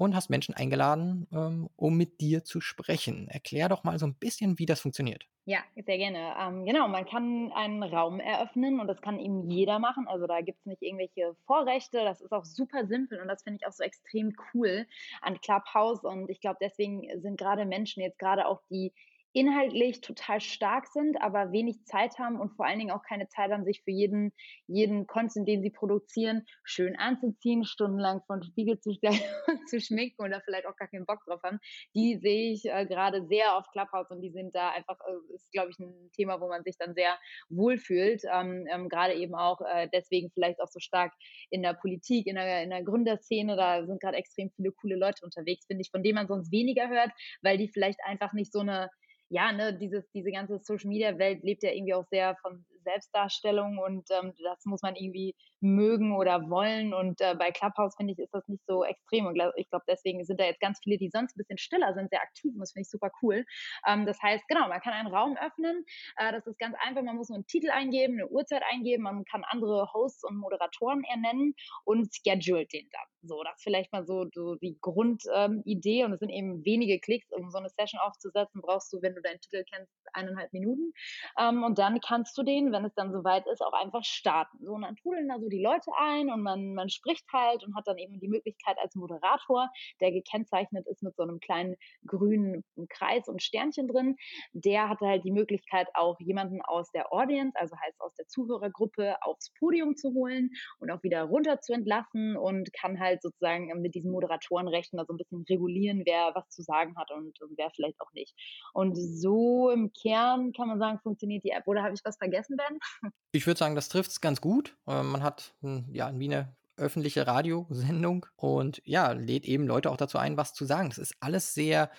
Und 0.00 0.14
hast 0.14 0.30
Menschen 0.30 0.54
eingeladen, 0.54 1.26
ähm, 1.30 1.68
um 1.76 1.94
mit 1.94 2.22
dir 2.22 2.42
zu 2.42 2.62
sprechen. 2.62 3.28
Erklär 3.28 3.68
doch 3.68 3.84
mal 3.84 3.98
so 3.98 4.06
ein 4.06 4.14
bisschen, 4.14 4.58
wie 4.58 4.64
das 4.64 4.80
funktioniert. 4.80 5.26
Ja, 5.44 5.58
sehr 5.74 5.98
gerne. 5.98 6.32
Ähm, 6.40 6.64
genau, 6.64 6.88
man 6.88 7.04
kann 7.04 7.52
einen 7.52 7.82
Raum 7.82 8.18
eröffnen 8.18 8.80
und 8.80 8.86
das 8.86 9.02
kann 9.02 9.18
eben 9.18 9.50
jeder 9.50 9.78
machen. 9.78 10.08
Also 10.08 10.26
da 10.26 10.40
gibt 10.40 10.60
es 10.60 10.64
nicht 10.64 10.80
irgendwelche 10.80 11.36
Vorrechte. 11.44 12.02
Das 12.02 12.22
ist 12.22 12.32
auch 12.32 12.46
super 12.46 12.86
simpel 12.86 13.20
und 13.20 13.28
das 13.28 13.42
finde 13.42 13.58
ich 13.60 13.66
auch 13.68 13.72
so 13.72 13.84
extrem 13.84 14.34
cool 14.54 14.86
an 15.20 15.38
Clubhouse. 15.42 16.02
Und 16.02 16.30
ich 16.30 16.40
glaube, 16.40 16.56
deswegen 16.62 17.06
sind 17.20 17.36
gerade 17.36 17.66
Menschen 17.66 18.02
jetzt 18.02 18.18
gerade 18.18 18.46
auch 18.46 18.62
die 18.70 18.94
inhaltlich 19.32 20.00
total 20.00 20.40
stark 20.40 20.86
sind, 20.88 21.20
aber 21.22 21.52
wenig 21.52 21.84
Zeit 21.84 22.18
haben 22.18 22.40
und 22.40 22.50
vor 22.56 22.66
allen 22.66 22.78
Dingen 22.78 22.90
auch 22.90 23.02
keine 23.02 23.28
Zeit 23.28 23.52
haben, 23.52 23.64
sich 23.64 23.82
für 23.82 23.92
jeden, 23.92 24.32
jeden 24.66 25.06
Content, 25.06 25.46
den 25.46 25.62
sie 25.62 25.70
produzieren, 25.70 26.44
schön 26.64 26.96
anzuziehen, 26.96 27.64
stundenlang 27.64 28.22
von 28.26 28.42
Spiegel 28.42 28.80
zu 28.80 28.90
zu 29.68 29.80
schminken 29.80 30.22
oder 30.22 30.40
vielleicht 30.44 30.66
auch 30.66 30.76
gar 30.76 30.88
keinen 30.88 31.06
Bock 31.06 31.20
drauf 31.26 31.40
haben. 31.44 31.58
Die 31.94 32.18
sehe 32.18 32.52
ich 32.52 32.64
äh, 32.64 32.86
gerade 32.86 33.26
sehr 33.26 33.56
auf 33.56 33.66
Clubhouse 33.70 34.10
und 34.10 34.20
die 34.20 34.30
sind 34.30 34.54
da 34.54 34.70
einfach, 34.70 34.98
äh, 35.06 35.34
ist 35.34 35.52
glaube 35.52 35.70
ich 35.70 35.78
ein 35.78 36.10
Thema, 36.12 36.40
wo 36.40 36.48
man 36.48 36.64
sich 36.64 36.76
dann 36.76 36.94
sehr 36.94 37.16
wohlfühlt. 37.48 38.22
Ähm, 38.32 38.66
ähm, 38.70 38.88
gerade 38.88 39.14
eben 39.14 39.34
auch 39.34 39.60
äh, 39.60 39.88
deswegen 39.92 40.30
vielleicht 40.30 40.60
auch 40.60 40.68
so 40.68 40.80
stark 40.80 41.12
in 41.50 41.62
der 41.62 41.74
Politik, 41.74 42.26
in 42.26 42.34
der, 42.34 42.62
in 42.64 42.70
der 42.70 42.82
Gründerszene, 42.82 43.56
da 43.56 43.86
sind 43.86 44.00
gerade 44.00 44.16
extrem 44.16 44.50
viele 44.50 44.72
coole 44.72 44.96
Leute 44.96 45.24
unterwegs, 45.24 45.66
finde 45.66 45.82
ich, 45.82 45.90
von 45.90 46.02
denen 46.02 46.16
man 46.16 46.28
sonst 46.28 46.50
weniger 46.50 46.88
hört, 46.88 47.10
weil 47.42 47.58
die 47.58 47.68
vielleicht 47.68 48.00
einfach 48.04 48.32
nicht 48.32 48.52
so 48.52 48.60
eine 48.60 48.90
ja, 49.30 49.52
ne, 49.52 49.72
dieses, 49.76 50.10
diese 50.12 50.30
ganze 50.32 50.58
Social 50.58 50.88
Media 50.88 51.16
Welt 51.18 51.42
lebt 51.42 51.62
ja 51.62 51.70
irgendwie 51.70 51.94
auch 51.94 52.06
sehr 52.10 52.36
von 52.42 52.64
Selbstdarstellung 52.82 53.78
und 53.78 54.08
ähm, 54.10 54.32
das 54.42 54.64
muss 54.64 54.82
man 54.82 54.96
irgendwie 54.96 55.34
mögen 55.60 56.16
oder 56.16 56.48
wollen. 56.48 56.94
Und 56.94 57.20
äh, 57.20 57.34
bei 57.38 57.50
Clubhouse 57.50 57.94
finde 57.96 58.12
ich, 58.12 58.18
ist 58.18 58.34
das 58.34 58.46
nicht 58.48 58.64
so 58.66 58.84
extrem. 58.84 59.26
Und 59.26 59.40
ich 59.56 59.68
glaube, 59.68 59.84
deswegen 59.88 60.24
sind 60.24 60.40
da 60.40 60.44
jetzt 60.44 60.60
ganz 60.60 60.80
viele, 60.82 60.98
die 60.98 61.10
sonst 61.10 61.36
ein 61.36 61.38
bisschen 61.38 61.58
stiller 61.58 61.94
sind, 61.94 62.10
sehr 62.10 62.22
aktiv. 62.22 62.52
Und 62.54 62.60
das 62.60 62.72
finde 62.72 62.82
ich 62.82 62.90
super 62.90 63.10
cool. 63.22 63.44
Ähm, 63.86 64.06
das 64.06 64.20
heißt, 64.22 64.44
genau, 64.48 64.68
man 64.68 64.80
kann 64.80 64.92
einen 64.92 65.08
Raum 65.14 65.36
öffnen. 65.36 65.84
Äh, 66.16 66.32
das 66.32 66.46
ist 66.46 66.58
ganz 66.58 66.76
einfach. 66.84 67.02
Man 67.02 67.16
muss 67.16 67.28
nur 67.28 67.36
einen 67.36 67.46
Titel 67.46 67.70
eingeben, 67.70 68.14
eine 68.14 68.28
Uhrzeit 68.28 68.62
eingeben. 68.70 69.02
Man 69.04 69.24
kann 69.24 69.44
andere 69.44 69.92
Hosts 69.92 70.24
und 70.24 70.36
Moderatoren 70.36 71.04
ernennen 71.04 71.54
und 71.84 72.14
schedult 72.14 72.72
den 72.72 72.88
dann. 72.90 73.06
So, 73.22 73.42
das 73.42 73.56
ist 73.56 73.62
vielleicht 73.62 73.92
mal 73.92 74.04
so, 74.06 74.26
so 74.32 74.54
die 74.56 74.78
Grundidee. 74.80 76.00
Ähm, 76.00 76.06
und 76.06 76.12
es 76.14 76.20
sind 76.20 76.30
eben 76.30 76.64
wenige 76.64 76.98
Klicks, 77.00 77.30
um 77.32 77.50
so 77.50 77.58
eine 77.58 77.68
Session 77.68 78.00
aufzusetzen, 78.00 78.62
brauchst 78.62 78.92
du, 78.92 79.02
wenn 79.02 79.14
du 79.14 79.20
deinen 79.20 79.40
Titel 79.40 79.64
kennst, 79.70 79.92
eineinhalb 80.12 80.52
Minuten. 80.52 80.92
Ähm, 81.38 81.62
und 81.62 81.78
dann 81.78 82.00
kannst 82.00 82.36
du 82.38 82.42
den, 82.42 82.72
wenn 82.72 82.79
es 82.84 82.94
dann 82.94 83.12
soweit 83.12 83.46
ist, 83.46 83.62
auch 83.62 83.72
einfach 83.72 84.04
starten. 84.04 84.58
So, 84.64 84.72
und 84.72 84.82
dann 84.82 84.96
trudeln 84.96 85.28
da 85.28 85.38
so 85.38 85.48
die 85.48 85.62
Leute 85.62 85.90
ein 85.98 86.30
und 86.30 86.42
man, 86.42 86.74
man 86.74 86.88
spricht 86.88 87.26
halt 87.32 87.64
und 87.64 87.74
hat 87.76 87.86
dann 87.86 87.98
eben 87.98 88.18
die 88.20 88.28
Möglichkeit 88.28 88.76
als 88.78 88.94
Moderator, 88.94 89.68
der 90.00 90.12
gekennzeichnet 90.12 90.86
ist 90.86 91.02
mit 91.02 91.16
so 91.16 91.22
einem 91.22 91.40
kleinen 91.40 91.76
grünen 92.06 92.64
Kreis 92.88 93.28
und 93.28 93.42
Sternchen 93.42 93.88
drin, 93.88 94.16
der 94.52 94.88
hatte 94.88 95.06
halt 95.06 95.24
die 95.24 95.32
Möglichkeit, 95.32 95.88
auch 95.94 96.18
jemanden 96.20 96.60
aus 96.62 96.90
der 96.92 97.12
Audience, 97.12 97.58
also 97.58 97.76
heißt 97.76 98.00
aus 98.00 98.14
der 98.14 98.26
Zuhörergruppe, 98.26 99.16
aufs 99.22 99.52
Podium 99.58 99.96
zu 99.96 100.12
holen 100.14 100.50
und 100.78 100.90
auch 100.90 101.02
wieder 101.02 101.22
runter 101.24 101.60
zu 101.60 101.72
entlassen 101.72 102.36
und 102.36 102.72
kann 102.72 103.00
halt 103.00 103.22
sozusagen 103.22 103.68
mit 103.80 103.94
diesen 103.94 104.10
Moderatorenrechten 104.10 104.98
da 104.98 105.04
so 105.04 105.14
ein 105.14 105.16
bisschen 105.16 105.44
regulieren, 105.48 106.02
wer 106.04 106.32
was 106.34 106.48
zu 106.50 106.62
sagen 106.62 106.96
hat 106.96 107.10
und, 107.10 107.40
und 107.40 107.56
wer 107.56 107.70
vielleicht 107.70 108.00
auch 108.00 108.12
nicht. 108.12 108.34
Und 108.72 108.94
so 108.94 109.70
im 109.70 109.92
Kern 109.92 110.52
kann 110.52 110.68
man 110.68 110.78
sagen, 110.78 110.98
funktioniert 111.02 111.44
die 111.44 111.50
App. 111.50 111.66
Oder 111.66 111.82
habe 111.82 111.94
ich 111.94 112.00
was 112.04 112.16
vergessen, 112.16 112.56
Ben? 112.60 113.12
Ich 113.32 113.46
würde 113.46 113.58
sagen, 113.58 113.74
das 113.74 113.88
trifft 113.88 114.10
es 114.10 114.20
ganz 114.20 114.40
gut. 114.40 114.76
Äh, 114.86 115.02
man 115.02 115.22
hat 115.22 115.54
ja 115.62 116.12
wie 116.18 116.24
eine 116.26 116.56
öffentliche 116.76 117.26
Radiosendung 117.26 118.26
und 118.36 118.80
ja, 118.84 119.12
lädt 119.12 119.44
eben 119.44 119.66
Leute 119.66 119.90
auch 119.90 119.96
dazu 119.96 120.18
ein, 120.18 120.36
was 120.36 120.54
zu 120.54 120.64
sagen. 120.64 120.88
Das 120.88 120.98
ist 120.98 121.14
alles 121.20 121.54
sehr, 121.54 121.90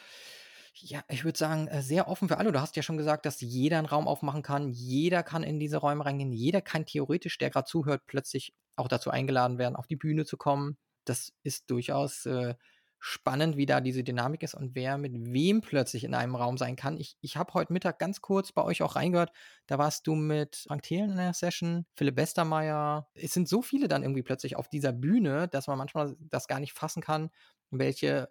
ja, 0.73 1.03
ich 1.07 1.23
würde 1.23 1.37
sagen, 1.37 1.67
äh, 1.67 1.81
sehr 1.81 2.07
offen 2.07 2.27
für 2.27 2.37
alle. 2.37 2.51
Du 2.51 2.59
hast 2.59 2.75
ja 2.75 2.83
schon 2.83 2.97
gesagt, 2.97 3.25
dass 3.25 3.41
jeder 3.41 3.77
einen 3.77 3.87
Raum 3.87 4.07
aufmachen 4.07 4.41
kann. 4.41 4.69
Jeder 4.69 5.23
kann 5.23 5.43
in 5.43 5.59
diese 5.59 5.77
Räume 5.77 6.05
reingehen. 6.05 6.33
Jeder 6.33 6.61
kann 6.61 6.85
theoretisch, 6.85 7.37
der 7.37 7.49
gerade 7.49 7.67
zuhört, 7.67 8.03
plötzlich 8.07 8.53
auch 8.75 8.87
dazu 8.87 9.11
eingeladen 9.11 9.57
werden, 9.57 9.75
auf 9.75 9.87
die 9.87 9.95
Bühne 9.95 10.25
zu 10.25 10.37
kommen. 10.37 10.77
Das 11.05 11.33
ist 11.43 11.69
durchaus 11.69 12.25
äh, 12.25 12.55
spannend, 13.03 13.57
wie 13.57 13.65
da 13.65 13.81
diese 13.81 14.03
Dynamik 14.03 14.43
ist 14.43 14.53
und 14.53 14.75
wer 14.75 14.99
mit 14.99 15.11
wem 15.33 15.61
plötzlich 15.61 16.03
in 16.03 16.13
einem 16.13 16.35
Raum 16.35 16.57
sein 16.57 16.75
kann. 16.75 16.97
Ich, 16.97 17.17
ich 17.19 17.35
habe 17.35 17.53
heute 17.55 17.73
Mittag 17.73 17.97
ganz 17.97 18.21
kurz 18.21 18.51
bei 18.51 18.63
euch 18.63 18.83
auch 18.83 18.95
reingehört. 18.95 19.31
Da 19.65 19.79
warst 19.79 20.05
du 20.05 20.13
mit 20.13 20.55
Frank 20.67 20.83
Thelen 20.83 21.09
in 21.09 21.17
der 21.17 21.33
Session, 21.33 21.87
Philipp 21.95 22.15
Westermeier. 22.15 23.09
Es 23.15 23.33
sind 23.33 23.49
so 23.49 23.63
viele 23.63 23.87
dann 23.87 24.03
irgendwie 24.03 24.21
plötzlich 24.21 24.55
auf 24.55 24.69
dieser 24.69 24.93
Bühne, 24.93 25.47
dass 25.47 25.65
man 25.65 25.79
manchmal 25.79 26.15
das 26.19 26.47
gar 26.47 26.59
nicht 26.59 26.73
fassen 26.73 27.01
kann, 27.01 27.31
welche 27.71 28.29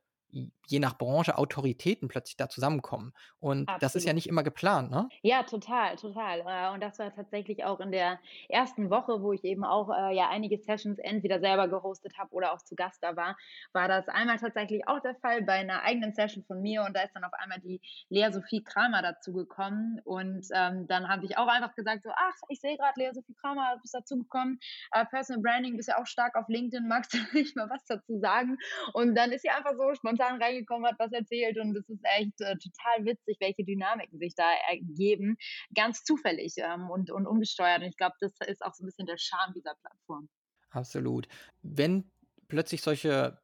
je 0.67 0.79
nach 0.79 0.97
Branche 0.99 1.37
Autoritäten 1.39 2.09
plötzlich 2.09 2.37
da 2.37 2.49
zusammenkommen. 2.49 3.13
Und 3.39 3.71
das 3.79 3.95
ist 3.95 4.05
ja 4.05 4.13
Absolut. 4.13 4.15
nicht 4.15 4.29
immer 4.29 4.43
geplant, 4.43 4.91
ne? 4.91 5.11
Ja, 5.23 5.43
total, 5.43 5.97
total. 5.97 6.41
Äh, 6.47 6.73
und 6.75 6.81
das 6.83 6.99
war 6.99 7.13
tatsächlich 7.15 7.65
auch 7.65 7.81
in 7.81 7.91
der 7.93 8.21
ersten 8.49 8.91
Woche, 8.91 9.21
wo 9.23 9.33
ich 9.33 9.45
eben 9.45 9.65
auch, 9.65 9.91
äh, 9.91 10.15
ja 10.17 10.29
einige 10.31 10.57
Sessions 10.59 10.99
entweder 10.99 11.41
selber 11.41 11.69
gehostet 11.69 12.17
habe 12.19 12.31
oder 12.33 12.53
auch 12.53 12.63
zu 12.63 12.75
Gast 12.75 13.03
da 13.03 13.17
war, 13.17 13.37
war 13.73 13.89
das 13.89 14.09
einmal 14.09 14.39
tatsächlich 14.39 14.87
auch 14.89 15.01
der 15.01 15.15
Fall 15.17 15.43
bei 15.43 15.63
'ner 15.63 15.83
eigenen 15.83 16.15
Session 16.15 16.45
von 16.45 16.63
mir 16.63 16.83
und 16.85 16.95
da 16.97 17.03
ist 17.03 17.13
dann 17.15 17.25
auf 17.25 17.33
einmal 17.35 17.61
die 17.61 17.81
Lea 18.09 18.31
Sophie 18.31 18.63
Kramer 18.63 19.03
dazugekommen 19.03 20.01
und, 20.05 20.47
ähm, 20.55 20.87
dann 20.87 21.09
habe 21.09 21.25
ich 21.27 21.37
auch 21.37 21.49
einfach 21.49 21.75
gesagt 21.75 22.03
so: 22.05 22.11
„Ach, 22.15 22.35
ich 22.49 22.61
sehe 22.61 22.77
grad, 22.79 22.97
Lea 22.97 23.11
Sophie 23.13 23.35
Kramer, 23.35 23.75
du 23.77 23.83
bist 23.83 23.95
dazugekommen, 23.95 24.59
äh, 24.93 25.05
Personal 25.07 25.43
Branding, 25.43 25.77
bist 25.77 25.89
ja 25.89 25.99
auch 26.01 26.07
stark 26.07 26.35
auf 26.37 26.47
LinkedIn, 26.49 26.87
magst 26.89 27.13
du 27.15 27.19
nicht 27.35 27.57
mal 27.57 27.69
was 27.69 27.85
dazu 27.87 28.19
sagen?“ 28.21 28.57
Und 28.95 29.15
dann 29.15 29.33
ist 29.33 29.43
sie 29.43 29.51
einfach 29.51 29.73
so 29.77 29.93
spontan 29.95 30.20
reingekommen, 30.21 30.87
hat 30.89 30.99
was 30.99 31.13
erzählt 31.13 31.59
und 31.59 31.77
es 31.77 31.89
ist 31.89 32.01
echt, 32.05 32.41
äh, 32.41 32.57
total 32.59 33.05
witzig, 33.07 33.37
welche 33.41 33.65
Dynamiken 33.65 34.19
sich 34.19 34.35
da 34.35 34.45
ergeben, 34.71 35.37
ganz 35.75 36.03
zufällig, 36.05 36.55
ähm, 36.59 36.91
und 36.91 37.11
und 37.11 37.27
ungesteuert. 37.27 37.81
Und 37.83 37.89
ich 37.89 37.97
glaube, 37.97 38.17
das 38.21 38.33
ist 38.47 38.63
auch 38.63 38.75
so 38.75 38.85
'n 38.85 38.87
bisschen 38.87 39.07
der 39.07 39.19
Charme 39.19 39.53
dieser 39.55 39.75
Plattform. 39.83 40.29
Absolut. 40.73 41.27
Wenn 41.63 42.11
plötzlich 42.49 42.83
solche, 42.83 43.41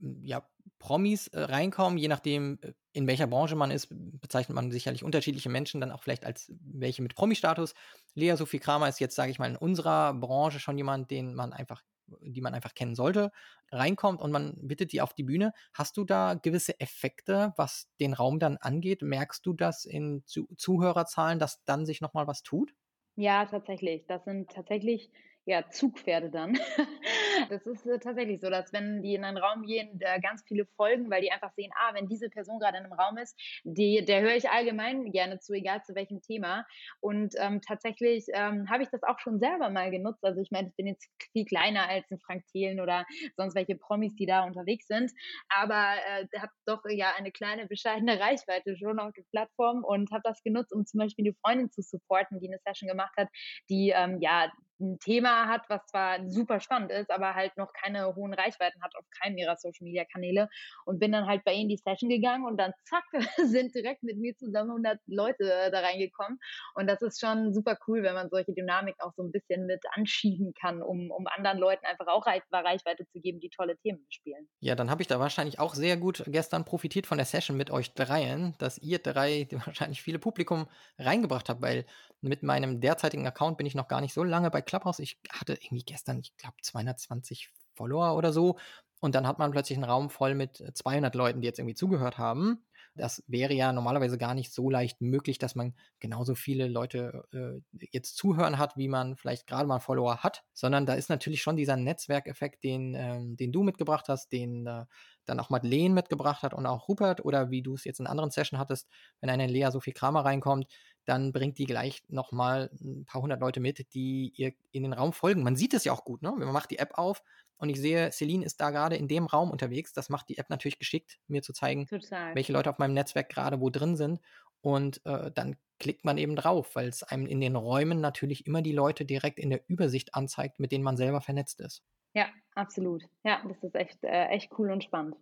hm, 0.00 0.24
ja, 0.24 0.48
Promis, 0.78 1.28
äh, 1.28 1.40
reinkommen, 1.40 1.98
je 1.98 2.08
nachdem, 2.08 2.58
äh, 2.62 2.72
in 2.92 3.06
welcher 3.06 3.26
Branche 3.26 3.56
man 3.56 3.70
ist, 3.70 3.88
bezeichnet 3.90 4.54
man 4.56 4.70
sicherlich 4.72 5.04
unterschiedliche 5.04 5.48
Menschen 5.50 5.80
dann 5.80 5.92
auch 5.92 6.02
vielleicht 6.02 6.24
als 6.26 6.52
welche 6.60 7.02
mit 7.02 7.14
Promi-Status. 7.14 7.74
Lea 8.14 8.36
Sophie 8.36 8.58
Kramer 8.60 8.88
ist 8.88 9.00
jetzt, 9.00 9.14
sage 9.16 9.30
ich 9.30 9.38
mal, 9.38 9.50
in 9.50 9.56
unserer 9.56 10.14
Branche 10.14 10.60
schon 10.60 10.76
jemand, 10.78 11.10
den 11.10 11.34
man 11.34 11.52
einfach 11.52 11.82
die 12.20 12.40
man 12.40 12.54
einfach 12.54 12.74
kennen 12.74 12.94
sollte, 12.94 13.30
reinkommt 13.70 14.20
und 14.20 14.30
man 14.32 14.54
bittet 14.60 14.92
die 14.92 15.00
auf 15.00 15.14
die 15.14 15.24
Bühne. 15.24 15.52
Hast 15.72 15.96
du 15.96 16.04
da 16.04 16.34
gewisse 16.34 16.78
Effekte, 16.80 17.52
was 17.56 17.88
den 18.00 18.12
Raum 18.14 18.38
dann 18.38 18.56
angeht? 18.58 19.02
Merkst 19.02 19.44
du 19.46 19.54
das 19.54 19.84
in 19.84 20.22
Zu 20.26 20.48
Zuhörerzahlen, 20.56 21.38
dass 21.38 21.64
dann 21.64 21.86
sich 21.86 22.00
noch 22.00 22.14
mal 22.14 22.26
was 22.26 22.42
tut? 22.42 22.74
Ja, 23.16 23.44
tatsächlich. 23.46 24.06
Das 24.06 24.24
sind 24.24 24.50
tatsächlich, 24.50 25.10
ja, 25.46 25.68
Zugpferde 25.70 26.30
dann. 26.30 26.58
Das 27.48 27.66
ist, 27.66 27.84
äh, 27.86 27.98
tatsächlich 27.98 28.40
so, 28.40 28.50
dass 28.50 28.72
wenn 28.72 29.02
die 29.02 29.14
in 29.14 29.24
einen 29.24 29.36
Raum 29.38 29.62
gehen, 29.64 29.98
ganz 30.22 30.44
viele 30.46 30.64
folgen, 30.76 31.10
weil 31.10 31.22
die 31.22 31.32
einfach 31.32 31.52
sehen: 31.54 31.72
„Ah, 31.74 31.92
wenn 31.94 32.06
diese 32.08 32.28
Person 32.30 32.60
grade 32.60 32.76
in 32.78 32.84
'nem 32.84 32.92
Raum 32.92 33.16
ist, 33.18 33.36
die 33.64 34.04
der 34.04 34.20
höre 34.22 34.36
ich 34.36 34.48
allgemein 34.50 35.10
gerne 35.12 35.40
zu, 35.40 35.52
egal 35.54 35.82
zu 35.82 35.94
welchem 35.94 36.20
Thema.“ 36.22 36.66
Und, 37.00 37.34
ähm, 37.38 37.60
tatsächlich, 37.66 38.26
ähm, 38.34 38.68
habe 38.70 38.82
ich 38.84 38.90
das 38.90 39.02
auch 39.02 39.18
schon 39.18 39.40
selber 39.40 39.70
mal 39.70 39.90
genutzt. 39.90 40.22
Also, 40.24 40.40
ich 40.40 40.50
meine, 40.52 40.68
ich 40.68 40.76
bin 40.76 40.86
jetzt 40.86 41.08
viel 41.32 41.44
kleiner 41.46 41.88
als 41.88 42.08
'n 42.12 42.18
Frank 42.20 42.44
Thelen 42.52 42.80
oder 42.80 43.04
sonst 43.36 43.54
welche 43.56 43.76
Promis, 43.76 44.14
die 44.14 44.26
da 44.26 44.44
unterwegs 44.44 44.86
sind, 44.86 45.10
aber, 45.48 45.94
äh, 46.06 46.26
habe 46.38 46.52
doch, 46.66 46.82
ja, 46.90 47.14
eine 47.16 47.32
kleine 47.32 47.66
bescheidene 47.66 48.20
Reichweite 48.20 48.76
schon 48.76 48.98
auf 49.00 49.12
der 49.14 49.24
Plattform 49.32 49.82
und 49.84 50.10
habe 50.12 50.22
das 50.24 50.42
genutzt, 50.42 50.72
um 50.72 50.86
zum 50.86 50.98
Beispiel 51.00 51.24
'ne 51.24 51.34
Freundin 51.44 51.70
zu 51.70 51.82
supporten, 51.82 52.38
die 52.40 52.48
'ne 52.48 52.58
Session 52.64 52.88
gemacht 52.88 53.12
hat, 53.16 53.28
die, 53.70 53.90
ähm, 53.96 54.18
ja, 54.20 54.52
'n 54.82 54.98
Thema 54.98 55.48
hat, 55.48 55.62
was 55.68 55.86
zwar 55.86 56.28
super 56.28 56.60
spannend 56.60 56.90
ist, 56.92 57.10
aber 57.10 57.34
halt 57.34 57.56
noch 57.56 57.72
keine 57.72 58.14
hohen 58.14 58.34
Reichweiten 58.34 58.82
hat 58.82 58.94
auf 58.96 59.04
keinem 59.22 59.38
ihrer 59.38 59.56
Social-Media-Kanäle 59.56 60.48
und 60.84 60.98
bin 60.98 61.12
dann 61.12 61.26
halt 61.26 61.44
bei 61.44 61.54
ihr 61.54 61.60
in 61.62 61.68
die 61.68 61.76
Session 61.76 62.08
gegangen 62.10 62.44
und 62.46 62.56
dann 62.58 62.72
zack, 62.84 63.04
sind 63.38 63.74
direkt 63.74 64.02
mit 64.02 64.18
mir 64.18 64.36
zusammen 64.36 64.70
100 64.72 64.98
Leute, 65.06 65.70
da 65.72 65.80
reingekommen. 65.80 66.38
Und 66.74 66.86
das 66.88 67.02
ist 67.02 67.20
schon 67.20 67.52
super 67.54 67.76
cool, 67.86 68.02
wenn 68.02 68.14
man 68.14 68.28
solche 68.30 68.52
Dynamiken 68.52 69.00
auch 69.00 69.12
so 69.16 69.22
'n 69.22 69.32
bisschen 69.32 69.66
mit 69.66 69.80
anschieben 69.92 70.52
kann, 70.60 70.82
um 70.82 71.10
um 71.10 71.26
anderen 71.26 71.58
Leuten 71.58 71.86
einfach 71.86 72.06
auch 72.08 72.26
Rei 72.26 72.42
Reichweite 72.52 73.06
zu 73.06 73.20
geben, 73.20 73.40
die 73.40 73.50
tolle 73.50 73.76
Themen 73.78 74.04
bespielen. 74.04 74.48
Ja, 74.64 74.76
dann 74.76 74.90
habe 74.90 75.02
ich 75.02 75.08
da 75.08 75.18
wahrscheinlich 75.18 75.58
auch 75.58 75.74
sehr 75.74 75.96
gut 75.96 76.22
gestern 76.28 76.64
profitiert 76.64 77.08
von 77.08 77.18
der 77.18 77.24
Session 77.26 77.56
mit 77.56 77.72
euch 77.72 77.94
Dreien, 77.94 78.54
dass 78.58 78.78
ihr 78.78 79.00
3 79.00 79.48
wahrscheinlich 79.66 80.02
viele 80.02 80.20
Publikum 80.20 80.68
reingebracht 80.98 81.48
habt, 81.48 81.60
weil 81.62 81.84
mit 82.20 82.44
meinem 82.44 82.80
derzeitigen 82.80 83.26
Account 83.26 83.58
bin 83.58 83.66
ich 83.66 83.74
noch 83.74 83.88
gar 83.88 84.00
nicht 84.00 84.14
so 84.14 84.22
lange 84.22 84.50
bei 84.52 84.62
Clubhouse. 84.72 84.98
Ich 85.00 85.18
hatte 85.30 85.54
irgendwie 85.54 85.84
gestern, 85.84 86.18
ich 86.20 86.36
glaube, 86.36 86.56
220 86.62 87.50
Follower 87.74 88.16
oder 88.16 88.32
so. 88.32 88.58
Und 89.00 89.14
dann 89.16 89.26
hat 89.26 89.38
man 89.38 89.50
plötzlich 89.50 89.78
'n 89.78 89.84
Raum 89.84 90.10
voll 90.10 90.34
mit, 90.34 90.60
äh, 90.60 90.72
200 90.74 91.14
Leuten, 91.14 91.40
die 91.40 91.46
jetzt 91.46 91.58
irgendwie 91.58 91.74
zugehört 91.74 92.18
haben. 92.18 92.64
Das 92.94 93.24
wäre 93.26 93.54
ja 93.54 93.72
normalerweise 93.72 94.18
gar 94.18 94.34
nicht 94.34 94.52
so 94.52 94.68
leicht 94.70 95.00
möglich, 95.00 95.38
dass 95.38 95.54
man 95.54 95.74
genauso 95.98 96.34
viele 96.34 96.68
Leute, 96.68 97.24
äh, 97.32 97.60
jetzt 97.90 98.16
zuhören 98.16 98.58
hat, 98.58 98.76
wie 98.76 98.88
man 98.88 99.16
vielleicht 99.16 99.46
grade 99.46 99.66
mal 99.66 99.80
Follower 99.80 100.18
hat, 100.22 100.44
sondern 100.52 100.86
da 100.86 100.94
ist 100.94 101.08
natürlich 101.08 101.42
schon 101.42 101.56
dieser 101.56 101.76
Netzwerkeffekt, 101.76 102.62
den, 102.64 102.94
ähm 102.94 103.36
den 103.36 103.50
du 103.52 103.62
mitgebracht 103.62 104.08
hast, 104.08 104.30
den, 104.32 104.66
äh, 104.66 104.84
dann 105.24 105.40
auch 105.40 105.50
Madeleine 105.50 105.94
mitgebracht 105.94 106.42
hat 106.42 106.54
und 106.54 106.66
auch 106.66 106.88
Rupert 106.88 107.24
oder 107.24 107.50
wie 107.50 107.62
du's 107.62 107.84
jetzt 107.84 108.00
in 108.00 108.06
anderen 108.06 108.30
Session 108.30 108.58
hattest, 108.58 108.88
wenn 109.20 109.30
eine 109.30 109.46
Lea 109.46 109.70
Sophie 109.70 109.92
Kramer 109.92 110.24
reinkommt, 110.24 110.66
dann 111.04 111.32
bringt 111.32 111.58
die 111.58 111.66
gleich 111.66 112.02
noch 112.08 112.32
mal 112.32 112.70
'n 112.80 113.04
paar 113.06 113.22
100 113.22 113.40
Leute 113.40 113.60
mit, 113.60 113.92
die 113.94 114.32
ihr 114.36 114.52
in 114.72 114.82
den 114.84 114.92
Raum 114.92 115.12
folgen. 115.12 115.42
Man 115.42 115.56
sieht 115.56 115.74
es 115.74 115.84
ja 115.84 115.92
auch 115.92 116.04
gut, 116.04 116.22
ne? 116.22 116.32
Man 116.32 116.52
macht 116.52 116.70
die 116.70 116.78
App 116.78 116.98
auf 116.98 117.22
und 117.56 117.68
ich 117.68 117.80
sehe, 117.80 118.10
Celine 118.12 118.44
ist 118.44 118.60
da 118.60 118.70
grade 118.70 118.96
in 118.96 119.08
dem 119.08 119.26
Raum 119.26 119.50
unterwegs. 119.50 119.92
Das 119.92 120.08
macht 120.08 120.28
die 120.28 120.38
App 120.38 120.50
natürlich 120.50 120.78
geschickt, 120.78 121.18
mir 121.28 121.42
zu 121.42 121.52
zeigen, 121.52 121.88
Total. 121.88 122.34
welche 122.34 122.52
Leute 122.52 122.70
auf 122.70 122.78
meinem 122.78 122.94
Netzwerk 122.94 123.28
grade 123.30 123.60
wo 123.60 123.70
drin 123.70 123.96
sind. 123.96 124.20
Und, 124.60 125.04
äh, 125.06 125.30
dann 125.32 125.56
klickt 125.78 126.04
man 126.04 126.18
eben 126.18 126.36
drauf, 126.36 126.74
weil's 126.76 127.02
einem 127.02 127.26
in 127.26 127.40
den 127.40 127.56
Räumen 127.56 128.00
natürlich 128.00 128.46
immer 128.46 128.62
die 128.62 128.72
Leute 128.72 129.04
direkt 129.04 129.38
in 129.40 129.50
der 129.50 129.62
Übersicht 129.68 130.14
anzeigt, 130.14 130.60
mit 130.60 130.70
denen 130.72 130.84
man 130.84 130.96
selber 130.96 131.20
vernetzt 131.20 131.60
ist. 131.60 131.82
Ja, 132.14 132.28
absolut. 132.54 133.02
Ja, 133.24 133.42
das 133.46 133.62
ist 133.62 133.74
echt, 133.74 134.02
äh, 134.04 134.26
echt 134.28 134.50
cool 134.58 134.70
und 134.70 134.84
spannend. 134.84 135.16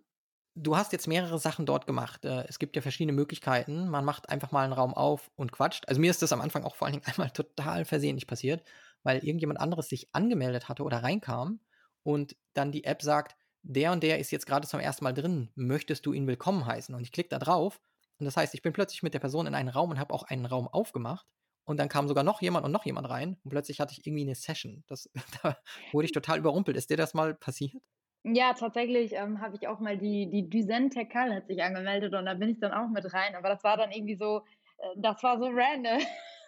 Du 0.57 0.77
hast 0.77 0.93
jetzt 0.93 1.07
mehrere 1.07 1.39
Sachen 1.39 1.65
dort 1.65 1.87
gemacht. 1.87 2.25
Äh, 2.25 2.45
es 2.49 2.59
gibt 2.59 2.75
ja 2.75 2.83
verschiedene 2.83 3.13
Möglichkeiten. 3.13 3.89
Man 3.89 4.05
macht 4.05 4.29
einfach 4.29 4.51
mal 4.51 4.65
'n 4.67 4.73
Raum 4.73 4.95
auf 4.95 5.31
und 5.37 5.53
quatscht. 5.53 5.89
Also, 5.89 6.01
mir 6.01 6.11
ist 6.11 6.23
das 6.23 6.33
am 6.33 6.41
Anfang 6.41 6.65
auch 6.65 6.75
vor 6.75 6.87
allen 6.87 6.95
Dingen 7.01 7.07
einmal 7.07 7.31
total 7.31 7.85
versehentlich 7.85 8.27
passiert, 8.27 8.65
weil 9.05 9.19
irgendjemand 9.25 9.61
anderes 9.61 9.89
sich 9.89 10.09
angemeldet 10.13 10.69
hatte 10.69 10.83
oder 10.83 11.03
reinkam 11.03 11.61
und 12.03 12.37
dann 12.55 12.73
die 12.73 12.85
App 12.85 13.01
sagt: 13.03 13.37
„Der 13.63 13.93
und 13.93 14.03
der 14.03 14.19
ist 14.19 14.33
jetzt 14.33 14.47
grade 14.47 14.67
zum 14.67 14.81
1. 14.81 15.05
Mal 15.05 15.15
drin. 15.15 15.51
Möchtest 15.55 16.05
du 16.07 16.13
ihn 16.13 16.27
willkommen 16.27 16.67
heißen?“ 16.67 16.95
Und 16.95 17.03
ich 17.03 17.13
klicke 17.13 17.29
da 17.31 17.39
drauf 17.39 17.81
und 18.19 18.25
das 18.27 18.37
heißt, 18.37 18.53
ich 18.55 18.63
bin 18.63 18.73
plötzlich 18.73 19.03
mit 19.05 19.15
der 19.15 19.21
Person 19.21 19.47
in 19.47 19.55
einen 19.55 19.69
Raum 19.69 19.91
und 19.91 19.99
habe 20.01 20.13
auch 20.13 20.25
einen 20.25 20.47
Raum 20.47 20.67
aufgemacht 20.69 21.27
und 21.65 21.79
dann 21.79 21.89
kam 21.89 22.09
sogar 22.09 22.25
noch 22.25 22.43
jemand 22.43 22.65
und 22.67 22.73
noch 22.73 22.85
jemand 22.85 23.09
rein 23.09 23.39
und 23.45 23.51
plötzlich 23.51 23.79
hatte 23.81 23.93
ich 23.97 24.05
irgendwie 24.05 24.25
'ne 24.25 24.35
Session. 24.35 24.83
Das 24.89 25.09
da 25.45 25.57
wurde 25.93 26.07
ich 26.07 26.13
total 26.13 26.39
überrumpelt. 26.39 26.77
Ist 26.77 26.91
dir 26.91 26.97
das 26.97 27.15
mal 27.15 27.35
passiert? 27.35 27.81
Ja, 28.25 28.53
tatsächlich, 28.53 29.13
ähm, 29.15 29.41
habe 29.41 29.57
ich 29.57 29.67
auch 29.67 29.81
mal 29.81 29.97
die 29.97 30.29
die 30.31 30.49
Düsen 30.51 30.91
Tekkal 30.91 31.35
hat 31.35 31.47
sich 31.47 31.63
angemeldet 31.63 32.13
und 32.15 32.27
da 32.27 32.35
bin 32.35 32.51
ich 32.51 32.61
dann 32.61 32.73
auch 32.73 32.89
mit 32.91 33.11
rein, 33.15 33.35
aber 33.35 33.49
das 33.49 33.65
war 33.65 33.79
dann 33.79 33.91
irgendwie 33.93 34.17
so 34.17 34.45
äh, 34.79 34.89
das 34.97 35.23
war 35.23 35.39
so 35.39 35.47
random. 35.49 36.01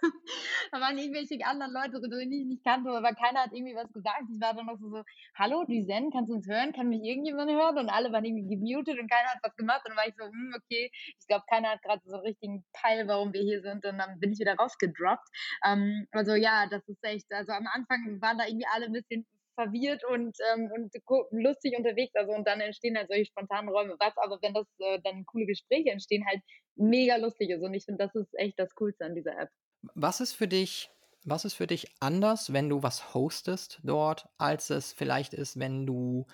Da 0.73 0.81
waren 0.81 0.99
irgendwelche 0.99 1.39
anderen 1.47 1.73
Leute 1.73 2.01
die 2.29 2.41
ich 2.41 2.47
nicht 2.47 2.65
kannte, 2.65 2.91
aber 2.91 3.13
keiner 3.15 3.45
hat 3.45 3.53
irgendwie 3.53 3.75
was 3.77 3.93
gesagt. 3.93 4.25
Ich 4.35 4.41
war 4.41 4.53
dann 4.55 4.67
noch 4.67 4.77
so 4.81 4.89
so: 4.91 5.03
„Hallo 5.37 5.65
Düsen, 5.65 6.11
kannst 6.11 6.29
du 6.31 6.35
uns 6.35 6.49
hören? 6.49 6.73
Kann 6.73 6.89
mich 6.89 7.03
irgendjemand 7.05 7.51
hören?“ 7.53 7.79
Und 7.79 7.89
alle 7.89 8.11
waren 8.13 8.25
irgendwie 8.25 8.57
gemutet 8.57 8.99
und 8.99 9.09
keiner 9.11 9.29
hat 9.31 9.39
was 9.43 9.55
gemacht. 9.57 9.83
Und 9.85 9.91
dann 9.91 9.99
war 9.99 10.09
ich 10.09 10.15
so: 10.19 10.25
„Hm, 10.27 10.55
okay.“ 10.57 10.91
Ich 11.21 11.27
glaube, 11.29 11.45
keiner 11.49 11.71
hat 11.71 11.83
grad 11.83 12.01
so 12.05 12.17
'n 12.17 12.21
richtigen 12.23 12.65
Peil, 12.73 13.07
warum 13.07 13.33
wir 13.33 13.43
hier 13.43 13.61
sind 13.63 13.85
und 13.87 13.97
dann 13.99 14.19
bin 14.19 14.33
ich 14.33 14.41
wieder 14.41 14.57
rausgedroppt. 14.57 15.29
Ähm, 15.65 16.07
also, 16.13 16.35
ja, 16.35 16.67
das 16.69 16.83
ist 16.89 17.03
echt 17.05 17.31
also, 17.33 17.53
am 17.53 17.67
Anfang 17.73 18.21
waren 18.21 18.39
da 18.39 18.47
irgendwie 18.47 18.67
alle 18.75 18.87
'n 18.87 18.93
bisschen 18.93 19.25
verwirrt 19.63 20.05
und, 20.05 20.37
ähm 20.53 20.71
und 20.75 20.93
lustig 21.33 21.77
unterwegs, 21.79 22.15
also, 22.17 22.33
und 22.33 22.47
dann 22.49 22.61
entstehen 22.61 22.97
halt 22.99 23.09
solche 23.09 23.27
spontanen 23.27 23.71
Räume, 23.71 23.97
was 24.01 24.15
aber, 24.17 24.39
wenn 24.43 24.55
das, 24.55 24.67
äh, 24.81 25.01
dann 25.05 25.25
coole 25.27 25.47
Gespräche 25.47 25.91
entstehen, 25.91 26.25
halt 26.27 26.41
mega 26.77 27.17
lustig 27.17 27.51
ist. 27.51 27.63
Und 27.63 27.75
ich 27.75 27.85
finde, 27.85 28.05
das 28.05 28.15
ist 28.15 28.35
echt 28.39 28.59
das 28.59 28.75
Coolste 28.75 29.05
an 29.07 29.15
dieser 29.15 29.39
App. 29.39 29.51
Was 29.95 30.21
ist 30.21 30.33
für 30.35 30.49
dich 30.49 30.91
was 31.25 31.45
ist 31.45 31.55
für 31.55 31.69
dich 31.69 31.87
anders, 32.01 32.53
wenn 32.53 32.69
du 32.69 32.83
was 32.83 33.15
hostest 33.15 33.79
dort, 33.85 34.29
als 34.39 34.71
es 34.71 34.93
vielleicht 34.93 35.35
ist, 35.35 35.57
wenn 35.61 35.87
du, 35.87 36.27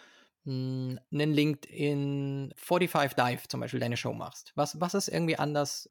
hm, 0.45 0.99
'nen 1.11 1.33
LinkedIn 1.35 2.55
45 2.57 3.15
Dive 3.15 3.49
zum 3.49 3.61
Beispiel 3.61 3.81
deine 3.81 3.97
Show 3.99 4.15
machst? 4.15 4.53
Was 4.55 4.81
was 4.81 4.95
ist 4.95 5.09
irgendwie 5.09 5.37
anders 5.37 5.91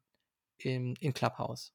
in 0.58 0.96
in 0.96 1.14
Clubhouse? 1.14 1.70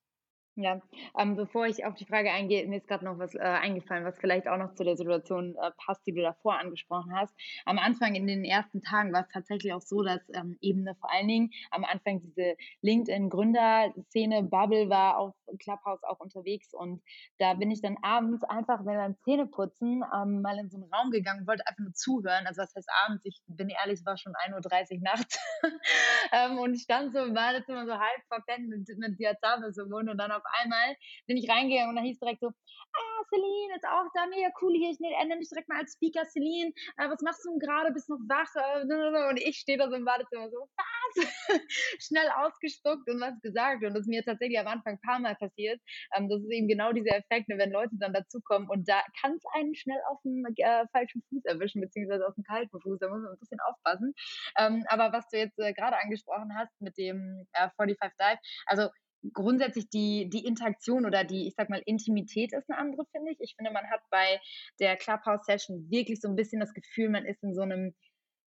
Ja, 0.58 0.82
ähm, 1.18 1.36
bevor 1.36 1.66
ich 1.66 1.84
auf 1.84 1.96
die 1.96 2.06
Frage 2.06 2.30
eingehe, 2.32 2.68
mir 2.68 2.78
ist 2.78 2.88
grad 2.88 3.02
noch 3.02 3.18
was, 3.18 3.34
äh, 3.34 3.40
eingefallen, 3.40 4.06
was 4.06 4.20
vielleicht 4.20 4.48
auch 4.48 4.58
noch 4.58 4.76
zu 4.76 4.84
der 4.84 4.96
Situation, 4.96 5.56
äh, 5.56 5.72
passt, 5.78 6.06
die 6.06 6.14
du 6.14 6.22
davor 6.22 6.60
angesprochen 6.60 7.12
hast. 7.16 7.34
Am 7.66 7.80
Anfang 7.80 8.14
in 8.14 8.28
den 8.28 8.46
ersten 8.46 8.84
Tagen 8.84 9.12
war's 9.14 9.28
tatsächlich 9.34 9.74
auch 9.74 9.82
so, 9.82 10.04
dass, 10.04 10.22
ähm, 10.36 10.56
eben, 10.62 10.84
ne, 10.84 10.94
vor 11.00 11.12
allen 11.12 11.28
Dingen 11.28 11.50
am 11.72 11.84
Anfang 11.84 12.22
diese 12.22 12.56
LinkedIn-Gründerszene 12.84 14.44
Bubble 14.44 14.90
war 14.90 15.18
auf 15.18 15.34
Clubhouse 15.58 16.04
auch 16.04 16.20
unterwegs 16.20 16.72
und 16.72 17.02
da 17.40 17.56
bin 17.56 17.72
ich 17.72 17.82
dann 17.82 17.98
abends 18.04 18.44
einfach 18.44 18.84
beim 18.84 19.18
Zähneputzen, 19.18 20.04
ähm, 20.16 20.42
mal 20.44 20.60
in 20.60 20.70
so 20.70 20.78
'n 20.78 20.84
Raum 20.94 21.10
gegangen, 21.10 21.48
wollte 21.48 21.66
einfach 21.66 21.82
nur 21.82 21.94
zuhören. 21.94 22.46
Also, 22.46 22.62
was 22.62 22.76
heißt 22.76 22.90
abends? 23.08 23.26
Ich 23.26 23.42
bin 23.48 23.70
ehrlich, 23.70 24.00
es 24.02 24.06
war 24.06 24.18
schon 24.18 24.34
1:30 24.36 25.02
nachts, 25.02 25.40
ähm, 26.32 26.60
und 26.60 26.78
stand 26.78 27.12
so 27.14 27.20
im 27.26 27.34
Badezimmer 27.34 27.86
so 27.88 27.94
halb 27.94 28.22
verpennt 28.28 28.70
mit 28.70 28.88
mit 28.98 29.18
im 29.78 29.90
Mund 29.90 30.10
und 30.10 30.18
dann 30.18 30.32
auf 30.32 30.43
auf 30.44 30.62
einmal 30.62 30.96
bin 31.28 31.38
ich 31.38 31.50
reingegangen 31.50 31.90
und 31.90 31.96
dann 31.96 32.06
hieß 32.06 32.20
direkt 32.20 32.42
so, 32.42 32.48
ah, 32.48 33.24
Celine 33.30 33.76
ist 33.76 33.88
auch 33.88 34.06
da, 34.14 34.28
mega 34.28 34.50
cool 34.62 34.74
hier, 34.74 34.92
ich 34.92 35.00
nenne 35.00 35.36
mich 35.38 35.50
direkt 35.50 35.70
mal 35.70 35.80
als 35.80 35.94
Speaker, 35.94 36.26
Celine, 36.26 36.72
äh, 36.98 37.10
was 37.10 37.22
machst 37.22 37.46
du 37.46 37.58
gerade, 37.58 37.92
bist 37.92 38.10
noch 38.10 38.20
wach? 38.28 38.50
Äh, 38.56 39.30
und 39.30 39.38
ich 39.38 39.58
stehe 39.58 39.78
da 39.78 39.90
so 39.90 39.96
im 39.96 40.06
Badezimmer 40.06 40.50
so, 40.50 40.68
was? 40.76 41.28
Schnell 42.00 42.30
ausgestuckt 42.38 43.10
und 43.10 43.20
was 43.22 43.40
gesagt 43.42 43.84
und 43.84 43.94
das 43.94 44.02
ist 44.02 44.08
mir 44.08 44.24
tatsächlich 44.24 44.60
am 44.60 44.68
Anfang 44.68 44.94
ein 44.94 45.02
paar 45.02 45.20
Mal 45.20 45.36
passiert. 45.36 45.80
Ähm, 46.16 46.30
das 46.30 46.42
ist 46.42 46.52
eben 46.52 46.68
genau 46.68 46.92
dieser 46.92 47.18
Effekt, 47.18 47.50
ne, 47.50 47.58
wenn 47.58 47.72
Leute 47.72 47.96
dann 48.00 48.14
dazukommen 48.14 48.70
und 48.70 48.88
da 48.88 49.02
kann 49.20 49.34
es 49.34 49.44
einen 49.54 49.76
schnell 49.76 50.00
auf 50.10 50.22
dem 50.24 50.46
äh, 50.58 50.86
falschen 50.92 51.24
Fuß 51.30 51.46
erwischen, 51.46 51.82
beziehungsweise 51.82 52.28
auf 52.28 52.36
dem 52.36 52.44
kalten 52.44 52.80
Fuß, 52.80 53.00
da 53.00 53.10
muss 53.10 53.22
man 53.22 53.34
ein 53.34 53.40
bisschen 53.40 53.60
aufpassen. 53.62 54.14
Ähm, 54.58 54.86
aber 54.88 55.12
was 55.12 55.28
du 55.30 55.38
jetzt 55.38 55.60
äh, 55.60 55.74
gerade 55.74 55.98
angesprochen 55.98 56.56
hast 56.56 56.74
mit 56.82 56.98
dem 56.98 57.46
äh, 57.54 57.70
45 57.78 58.18
Dive, 58.18 58.40
also 58.68 58.90
grundsätzlich 59.32 59.90
die, 59.90 60.30
die 60.30 60.46
Interaktion 60.46 61.06
oder 61.06 61.24
die, 61.24 61.48
ich 61.48 61.54
sag 61.56 61.70
mal, 61.70 61.82
Intimität 61.86 62.54
ist 62.54 62.70
eine 62.70 62.80
andere, 62.80 63.06
finde 63.12 63.32
ich. 63.32 63.40
Ich 63.40 63.56
finde, 63.56 63.72
man 63.72 63.90
hat 63.90 64.02
bei 64.10 64.40
der 64.80 64.98
Clubhouse-Session 64.98 65.90
wirklich 65.90 66.20
so 66.20 66.28
ein 66.28 66.36
bisschen 66.36 66.60
das 66.60 66.74
Gefühl, 66.74 67.10
man 67.10 67.26
ist 67.26 67.42
in 67.44 67.54
so 67.54 67.62
einem, 67.62 67.94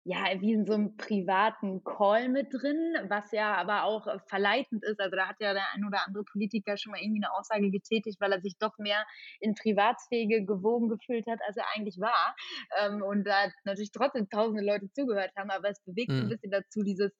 ja, 0.05 0.41
wie 0.41 0.53
in 0.53 0.67
so 0.67 0.75
einem 0.75 0.97
privaten 0.97 1.83
Call 1.83 2.29
mit 2.29 2.53
drin, 2.53 2.95
was 3.09 3.33
ja 3.33 3.57
aber 3.57 3.83
auch 3.83 4.07
äh, 4.07 4.19
verleitend 4.29 4.85
ist. 4.85 5.01
Also 5.01 5.17
da 5.17 5.27
hat 5.27 5.37
ja 5.41 5.53
der 5.53 5.65
ein 5.75 5.85
oder 5.85 6.07
andere 6.07 6.23
Politiker 6.23 6.77
schon 6.77 6.93
mal 6.93 7.01
irgendwie 7.01 7.25
eine 7.25 7.35
Aussage 7.35 7.71
getätigt, 7.73 8.21
weil 8.21 8.33
er 8.33 8.41
sich 8.41 8.57
doch 8.59 8.79
mehr 8.79 9.05
in 9.41 9.55
Privatsphäre 9.55 10.45
gewogen 10.45 10.89
gefühlt 10.89 11.27
hat, 11.27 11.41
als 11.49 11.57
er 11.57 11.65
eigentlich 11.75 11.99
war. 11.99 12.37
Ähm, 12.79 13.03
und 13.03 13.25
da 13.25 13.51
natürlich 13.65 13.91
trotzdem 13.91 14.29
tausende 14.29 14.65
Leute 14.65 14.89
zugehört 14.93 15.33
haben, 15.37 15.51
aber 15.51 15.71
es 15.71 15.83
bewegt 15.83 16.13
mhm. 16.13 16.21
ein 16.21 16.29
bisschen 16.29 16.53
dazu, 16.53 16.85
dieses 16.85 17.11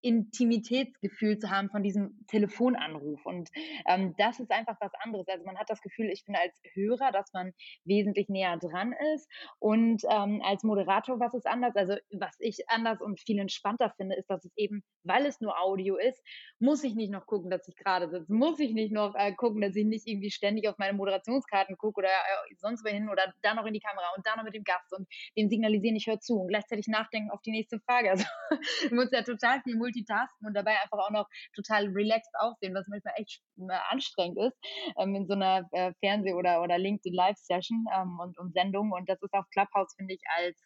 Intimitätsgefühl 0.00 1.38
zu 1.38 1.50
haben 1.50 1.70
von 1.70 1.82
diesem 1.82 2.24
Telefonanruf. 2.28 3.24
Und 3.24 3.50
ähm, 3.86 4.14
das 4.18 4.40
ist 4.40 4.50
einfach 4.50 4.76
was 4.80 4.92
anderes. 5.00 5.26
Also 5.28 5.44
man 5.44 5.58
hat 5.58 5.70
das 5.70 5.80
Gefühl, 5.80 6.10
ich 6.10 6.24
finde 6.24 6.40
als 6.40 6.60
Hörer, 6.74 7.12
dass 7.12 7.32
man 7.32 7.52
wesentlich 7.84 8.28
näher 8.28 8.56
dran 8.58 8.94
ist. 9.14 9.30
Und 9.58 10.02
ähm, 10.10 10.42
als 10.44 10.62
Moderator, 10.62 11.20
was 11.20 11.34
ist 11.34 11.46
anders? 11.46 11.76
Also 11.76 11.96
was 12.12 12.36
ich 12.38 12.68
anders 12.68 13.00
und 13.00 13.20
viel 13.20 13.38
entspannter 13.38 13.92
finde, 13.96 14.16
ist, 14.16 14.30
dass 14.30 14.44
es 14.44 14.52
eben, 14.56 14.82
weil 15.04 15.26
es 15.26 15.40
nur 15.40 15.60
Audio 15.60 15.96
ist, 15.96 16.22
muss 16.58 16.84
ich 16.84 16.94
nicht 16.94 17.10
noch 17.10 17.26
gucken, 17.26 17.50
dass 17.50 17.68
ich 17.68 17.76
gerade 17.76 18.08
sitze, 18.08 18.32
muss 18.32 18.58
ich 18.60 18.72
nicht 18.72 18.92
noch 18.92 19.14
äh, 19.14 19.32
gucken, 19.32 19.60
dass 19.60 19.76
ich 19.76 19.86
nicht 19.86 20.06
irgendwie 20.06 20.30
ständig 20.30 20.68
auf 20.68 20.78
meine 20.78 20.92
Moderationskarten 20.94 21.76
gucke 21.76 21.98
oder 21.98 22.08
äh, 22.08 22.54
sonst 22.56 22.84
wohin 22.84 23.08
oder 23.08 23.32
da 23.42 23.54
noch 23.54 23.66
in 23.66 23.74
die 23.74 23.80
Kamera 23.80 24.06
und 24.16 24.26
da 24.26 24.36
noch 24.36 24.44
mit 24.44 24.54
dem 24.54 24.64
Gast 24.64 24.92
und 24.92 25.08
dem 25.36 25.48
signalisieren, 25.48 25.96
ich 25.96 26.06
höre 26.06 26.20
zu 26.20 26.40
und 26.40 26.48
gleichzeitig 26.48 26.88
nachdenken 26.88 27.30
auf 27.30 27.42
die 27.42 27.50
nächste 27.50 27.80
Frage. 27.80 28.10
Also 28.10 28.24
muss 28.90 29.10
ja 29.10 29.22
total 29.22 29.60
viel 29.62 29.76
multitasken 29.96 30.46
und 30.46 30.54
dabei 30.54 30.80
einfach 30.82 30.98
auch 30.98 31.10
noch 31.10 31.28
total 31.54 31.86
relaxed 31.88 32.32
aussehen, 32.38 32.74
was 32.74 32.86
manchmal 32.88 33.14
echt 33.16 33.40
äh, 33.58 33.78
anstrengend 33.90 34.38
ist 34.38 34.56
ähm, 34.98 35.14
in 35.14 35.26
so 35.26 35.34
einer 35.34 35.68
äh, 35.72 35.92
Fernseh- 36.00 36.34
oder, 36.34 36.62
oder 36.62 36.78
LinkedIn-Live-Session 36.78 37.86
ähm, 37.94 38.18
und, 38.20 38.38
und 38.38 38.52
Sendung. 38.52 38.92
Und 38.92 39.08
das 39.08 39.20
ist 39.22 39.32
auf 39.32 39.44
Clubhouse, 39.50 39.94
finde 39.96 40.14
ich, 40.14 40.20
als 40.36 40.56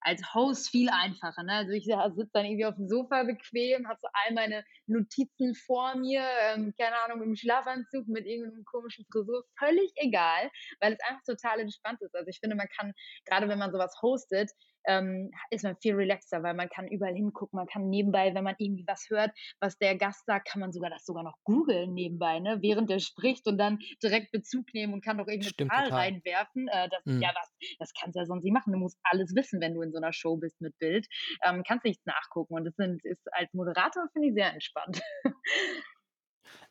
als 0.00 0.22
Host 0.34 0.70
viel 0.70 0.88
einfacher. 0.90 1.42
Ne? 1.42 1.52
Also 1.52 1.72
ich 1.72 1.84
sitze 1.84 2.30
dann 2.32 2.44
irgendwie 2.44 2.66
auf 2.66 2.76
dem 2.76 2.88
Sofa 2.88 3.24
bequem, 3.24 3.88
habe 3.88 3.98
so 4.00 4.08
all 4.12 4.34
meine 4.34 4.64
Notizen 4.86 5.54
vor 5.54 5.96
mir, 5.96 6.22
ähm, 6.42 6.72
keine 6.78 6.96
Ahnung, 7.04 7.22
im 7.22 7.34
Schlafanzug 7.34 8.06
mit 8.06 8.26
irgendeinem 8.26 8.64
komischen 8.64 9.04
Frisur, 9.10 9.44
völlig 9.58 9.90
egal, 9.96 10.50
weil 10.80 10.92
es 10.92 11.00
einfach 11.08 11.22
total 11.24 11.60
entspannt 11.60 12.00
ist. 12.00 12.14
Also 12.14 12.28
ich 12.28 12.38
finde, 12.38 12.56
man 12.56 12.68
kann, 12.78 12.92
gerade 13.26 13.48
wenn 13.48 13.58
man 13.58 13.72
sowas 13.72 13.96
hostet, 14.02 14.50
ähm, 14.88 15.30
ist 15.50 15.64
man 15.64 15.76
viel 15.76 15.94
relaxter, 15.94 16.42
weil 16.42 16.54
man 16.54 16.68
kann 16.68 16.88
überall 16.88 17.14
hingucken, 17.14 17.58
man 17.58 17.66
kann 17.66 17.88
nebenbei, 17.88 18.34
wenn 18.34 18.42
man 18.42 18.56
irgendwie 18.58 18.84
was 18.86 19.06
hört, 19.10 19.30
was 19.60 19.78
der 19.78 19.96
Gast 19.96 20.24
sagt, 20.26 20.48
kann 20.48 20.60
man 20.60 20.72
sogar 20.72 20.90
das 20.90 21.04
sogar 21.04 21.22
noch 21.22 21.36
googeln 21.44 21.92
nebenbei, 21.92 22.40
ne, 22.40 22.58
während 22.62 22.90
er 22.90 22.98
spricht 22.98 23.46
und 23.46 23.58
dann 23.58 23.78
direkt 24.02 24.32
Bezug 24.32 24.66
nehmen 24.72 24.94
und 24.94 25.04
kann 25.04 25.18
doch 25.18 25.26
irgendeine 25.26 25.50
Stimmt, 25.50 25.70
Zahl 25.70 25.84
total. 25.84 25.98
reinwerfen. 25.98 26.68
Äh, 26.68 26.88
das 26.88 27.04
mhm. 27.04 27.20
ja 27.20 27.30
was, 27.34 27.50
das 27.78 27.92
kannst 27.92 28.16
du 28.16 28.20
ja 28.20 28.26
sonst 28.26 28.44
nicht 28.44 28.54
machen. 28.54 28.72
Du 28.72 28.78
musst 28.78 28.98
alles 29.04 29.34
wissen, 29.34 29.60
wenn 29.60 29.74
du 29.74 29.82
in 29.82 29.92
so 29.92 29.98
einer 29.98 30.12
Show 30.12 30.36
bist 30.36 30.60
mit 30.60 30.76
Bild. 30.78 31.06
Ähm, 31.44 31.62
kannst 31.66 31.84
nichts 31.84 32.04
nachgucken 32.06 32.54
und 32.54 32.64
das 32.64 32.74
sind, 32.76 33.04
ist 33.04 33.22
als 33.32 33.52
Moderator 33.52 34.08
finde 34.12 34.28
ich 34.28 34.34
sehr 34.34 34.52
entspannt. 34.52 35.00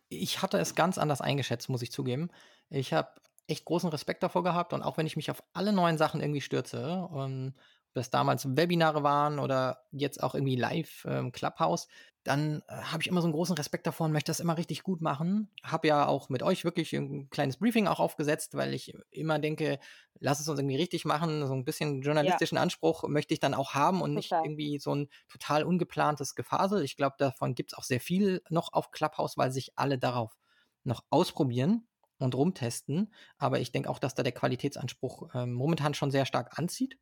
Ich 0.09 0.41
hatte 0.41 0.57
es 0.57 0.73
ganz 0.73 0.97
anders 0.97 1.19
eingeschätzt, 1.19 1.67
muss 1.67 1.81
ich 1.81 1.91
zugeben. 1.91 2.29
Ich 2.69 2.93
habe 2.93 3.09
echt 3.47 3.65
großen 3.65 3.89
Respekt 3.89 4.23
davor 4.23 4.43
gehabt 4.43 4.73
und 4.73 4.81
auch 4.81 4.97
wenn 4.97 5.07
ich 5.07 5.15
mich 5.15 5.31
auf 5.31 5.43
alle 5.53 5.73
neuen 5.73 5.97
Sachen 5.97 6.21
irgendwie 6.21 6.41
stürze, 6.41 7.07
und 7.11 7.47
ähm, 7.47 7.53
das 7.97 8.09
damals 8.09 8.55
Webinare 8.55 9.03
waren 9.03 9.39
oder 9.39 9.83
jetzt 9.91 10.23
auch 10.23 10.35
irgendwie 10.35 10.55
live 10.55 11.05
ähm, 11.09 11.31
Clubhouse, 11.31 11.87
dann 12.27 12.61
äh, 12.67 12.73
habe 12.73 13.01
ich 13.01 13.07
immer 13.07 13.21
so 13.21 13.27
einen 13.27 13.33
großen 13.33 13.55
Respekt 13.55 13.87
davor 13.87 14.05
und 14.05 14.11
möchte 14.11 14.29
das 14.29 14.39
immer 14.39 14.57
richtig 14.57 14.83
gut 14.83 15.01
machen. 15.01 15.49
Habe 15.63 15.87
ja 15.87 16.07
auch 16.07 16.29
mit 16.29 16.43
euch 16.43 16.63
wirklich 16.65 16.93
ein 16.93 17.29
kleines 17.29 17.57
Briefing 17.57 17.87
auch 17.87 17.99
aufgesetzt, 17.99 18.55
weil 18.55 18.73
ich 18.73 18.93
immer 19.11 19.39
denke, 19.39 19.79
lass 20.19 20.39
es 20.39 20.47
uns 20.47 20.59
irgendwie 20.59 20.75
richtig 20.75 21.05
machen. 21.05 21.47
So 21.47 21.53
ein 21.53 21.65
bisschen 21.65 22.01
journalistischen 22.01 22.57
ja. 22.57 22.61
Anspruch 22.61 23.07
möchte 23.07 23.33
ich 23.33 23.39
dann 23.39 23.53
auch 23.53 23.73
haben 23.73 24.01
und 24.01 24.15
total. 24.15 24.41
nicht 24.41 24.45
irgendwie 24.45 24.79
so 24.79 24.93
ein 24.93 25.09
total 25.29 25.63
ungeplantes 25.63 26.35
Gefasel. 26.35 26.83
Ich 26.83 26.97
glaube, 26.97 27.15
davon 27.17 27.55
gibt 27.55 27.71
es 27.71 27.77
auch 27.77 27.83
sehr 27.83 28.01
viel 28.01 28.41
noch 28.49 28.73
auf 28.73 28.91
Clubhouse, 28.91 29.37
weil 29.37 29.51
sich 29.51 29.71
alle 29.77 29.97
darauf 29.97 30.37
noch 30.83 31.03
ausprobieren 31.09 31.87
und 32.19 32.35
rumtesten. 32.35 33.13
Aber 33.37 33.59
ich 33.59 33.71
denke 33.71 33.89
auch, 33.89 33.99
dass 33.99 34.15
da 34.15 34.23
der 34.23 34.33
Qualitätsanspruch 34.33 35.33
äh, 35.33 35.45
momentan 35.45 35.93
schon 35.93 36.11
sehr 36.11 36.25
stark 36.25 36.57
anzieht. 36.59 36.97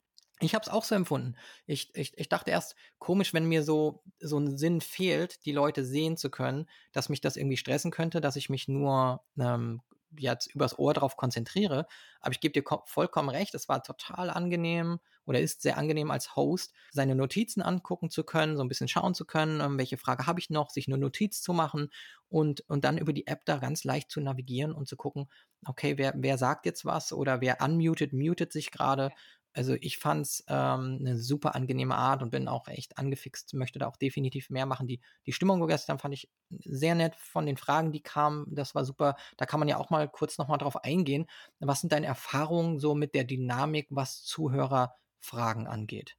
Ich 0.45 0.55
habe 0.55 0.63
es 0.63 0.69
auch 0.69 0.83
so 0.83 0.95
empfunden. 0.95 1.35
Ich, 1.65 1.95
ich, 1.95 2.17
ich 2.17 2.29
dachte 2.29 2.51
erst, 2.51 2.75
komisch, 2.99 3.33
wenn 3.33 3.45
mir 3.45 3.63
so, 3.63 4.03
so 4.19 4.37
ein 4.39 4.57
Sinn 4.57 4.81
fehlt, 4.81 5.45
die 5.45 5.51
Leute 5.51 5.85
sehen 5.85 6.17
zu 6.17 6.29
können, 6.29 6.67
dass 6.91 7.09
mich 7.09 7.21
das 7.21 7.37
irgendwie 7.37 7.57
stressen 7.57 7.91
könnte, 7.91 8.21
dass 8.21 8.35
ich 8.35 8.49
mich 8.49 8.67
nur 8.67 9.23
ähm, 9.39 9.81
jetzt 10.17 10.53
übers 10.53 10.77
Ohr 10.79 10.93
drauf 10.93 11.17
konzentriere. 11.17 11.87
Aber 12.21 12.31
ich 12.31 12.39
gebe 12.39 12.53
dir 12.53 12.63
vollkommen 12.85 13.29
recht, 13.29 13.53
es 13.55 13.69
war 13.69 13.83
total 13.83 14.29
angenehm 14.29 14.99
oder 15.25 15.39
ist 15.39 15.61
sehr 15.61 15.77
angenehm 15.77 16.11
als 16.11 16.35
Host, 16.35 16.73
seine 16.91 17.15
Notizen 17.15 17.61
angucken 17.61 18.09
zu 18.09 18.23
können, 18.23 18.57
so 18.57 18.63
ein 18.63 18.67
bisschen 18.67 18.87
schauen 18.87 19.15
zu 19.15 19.25
können, 19.25 19.59
ähm, 19.61 19.77
welche 19.77 19.97
Frage 19.97 20.27
habe 20.27 20.39
ich 20.39 20.49
noch, 20.49 20.69
sich 20.69 20.87
eine 20.87 20.97
Notiz 20.97 21.41
zu 21.41 21.53
machen 21.53 21.89
und, 22.29 22.61
und 22.69 22.85
dann 22.85 22.97
über 22.97 23.13
die 23.13 23.27
App 23.27 23.45
da 23.45 23.57
ganz 23.57 23.83
leicht 23.83 24.11
zu 24.11 24.21
navigieren 24.21 24.71
und 24.73 24.87
zu 24.87 24.95
gucken, 24.95 25.27
okay, 25.65 25.97
wer, 25.97 26.13
wer 26.15 26.37
sagt 26.37 26.65
jetzt 26.65 26.85
was 26.85 27.11
oder 27.11 27.41
wer 27.41 27.61
unmutet, 27.61 28.13
mutet 28.13 28.51
sich 28.51 28.71
gerade 28.71 29.11
also 29.55 29.75
ich 29.79 29.97
fand 29.97 30.25
es 30.25 30.43
ähm, 30.47 30.97
eine 30.99 31.17
super 31.17 31.55
angenehme 31.55 31.95
Art 31.95 32.21
und 32.21 32.29
bin 32.31 32.47
auch 32.47 32.67
echt 32.67 32.97
angefixt, 32.97 33.53
möchte 33.53 33.79
da 33.79 33.87
auch 33.87 33.95
definitiv 33.97 34.49
mehr 34.49 34.65
machen. 34.65 34.87
Die, 34.87 35.01
die 35.25 35.31
Stimmung 35.31 35.65
gestern 35.67 35.99
fand 35.99 36.13
ich 36.13 36.29
sehr 36.49 36.95
nett 36.95 37.15
von 37.15 37.45
den 37.45 37.57
Fragen, 37.57 37.91
die 37.91 38.01
kamen. 38.01 38.45
Das 38.53 38.75
war 38.75 38.85
super. 38.85 39.15
Da 39.37 39.45
kann 39.45 39.59
man 39.59 39.69
ja 39.69 39.77
auch 39.77 39.89
mal 39.89 40.09
kurz 40.09 40.37
nochmal 40.37 40.57
drauf 40.57 40.83
eingehen. 40.83 41.25
Was 41.59 41.81
sind 41.81 41.93
deine 41.93 42.07
Erfahrungen 42.07 42.79
so 42.79 42.95
mit 42.95 43.15
der 43.15 43.23
Dynamik, 43.23 43.87
was 43.89 44.23
Zuhörerfragen 44.23 45.67
angeht? 45.67 46.17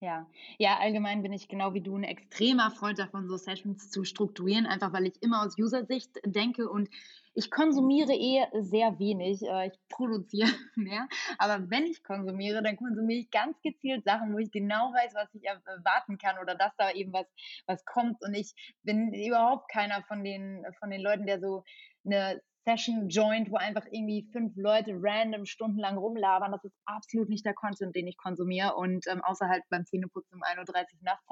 Ja, 0.00 0.28
ja, 0.58 0.78
allgemein 0.80 1.22
bin 1.22 1.32
ich 1.32 1.48
genau 1.48 1.72
wie 1.72 1.80
du 1.80 1.96
ein 1.96 2.04
extremer 2.04 2.70
Freund 2.70 2.98
davon, 2.98 3.26
so 3.26 3.38
Sessions 3.38 3.90
zu 3.90 4.04
strukturieren, 4.04 4.66
einfach 4.66 4.92
weil 4.92 5.06
ich 5.06 5.22
immer 5.22 5.42
aus 5.42 5.56
User-Sicht 5.58 6.20
denke 6.26 6.68
und 6.68 6.90
ich 7.34 7.50
konsumiere 7.50 8.12
eh 8.12 8.46
sehr 8.60 8.98
wenig. 8.98 9.42
Äh, 9.42 9.68
ich 9.68 9.78
produziere 9.88 10.48
mehr. 10.76 11.08
Aber 11.38 11.68
wenn 11.70 11.84
ich 11.84 12.02
konsumiere, 12.02 12.62
dann 12.62 12.76
konsumiere 12.76 13.20
ich 13.20 13.30
ganz 13.30 13.60
gezielt 13.62 14.04
Sachen, 14.04 14.32
wo 14.32 14.38
ich 14.38 14.50
genau 14.50 14.92
weiß, 14.92 15.14
was 15.14 15.34
ich 15.34 15.44
erwarten 15.44 16.18
kann 16.18 16.38
oder 16.38 16.54
dass 16.54 16.74
da 16.76 16.90
eben 16.92 17.12
was, 17.12 17.26
was 17.66 17.84
kommt. 17.84 18.22
Und 18.22 18.34
ich 18.34 18.54
bin 18.82 19.12
überhaupt 19.12 19.70
keiner 19.70 20.02
von 20.04 20.22
den, 20.22 20.64
von 20.78 20.90
den 20.90 21.00
Leuten, 21.00 21.26
der 21.26 21.40
so 21.40 21.64
eine 22.04 22.40
Session 22.64 23.08
joint, 23.08 23.50
wo 23.50 23.56
einfach 23.56 23.84
irgendwie 23.90 24.26
fünf 24.32 24.56
Leute 24.56 24.92
random 24.94 25.44
stundenlang 25.44 25.98
rumlabern. 25.98 26.52
Das 26.52 26.64
ist 26.64 26.76
absolut 26.86 27.28
nicht 27.28 27.44
der 27.44 27.54
Content, 27.54 27.94
den 27.94 28.06
ich 28.06 28.16
konsumiere. 28.16 28.74
Und 28.76 29.06
ähm, 29.06 29.22
außer 29.22 29.48
halt 29.48 29.62
beim 29.68 29.84
Zähneputzen 29.84 30.36
um 30.36 30.42
1.30 30.42 30.60
Uhr 30.68 30.84
nachts, 31.02 31.26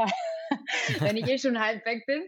wenn 1.01 1.17
ich 1.17 1.29
eh 1.29 1.38
schon 1.38 1.59
halb 1.59 1.85
weg 1.85 2.05
bin. 2.07 2.23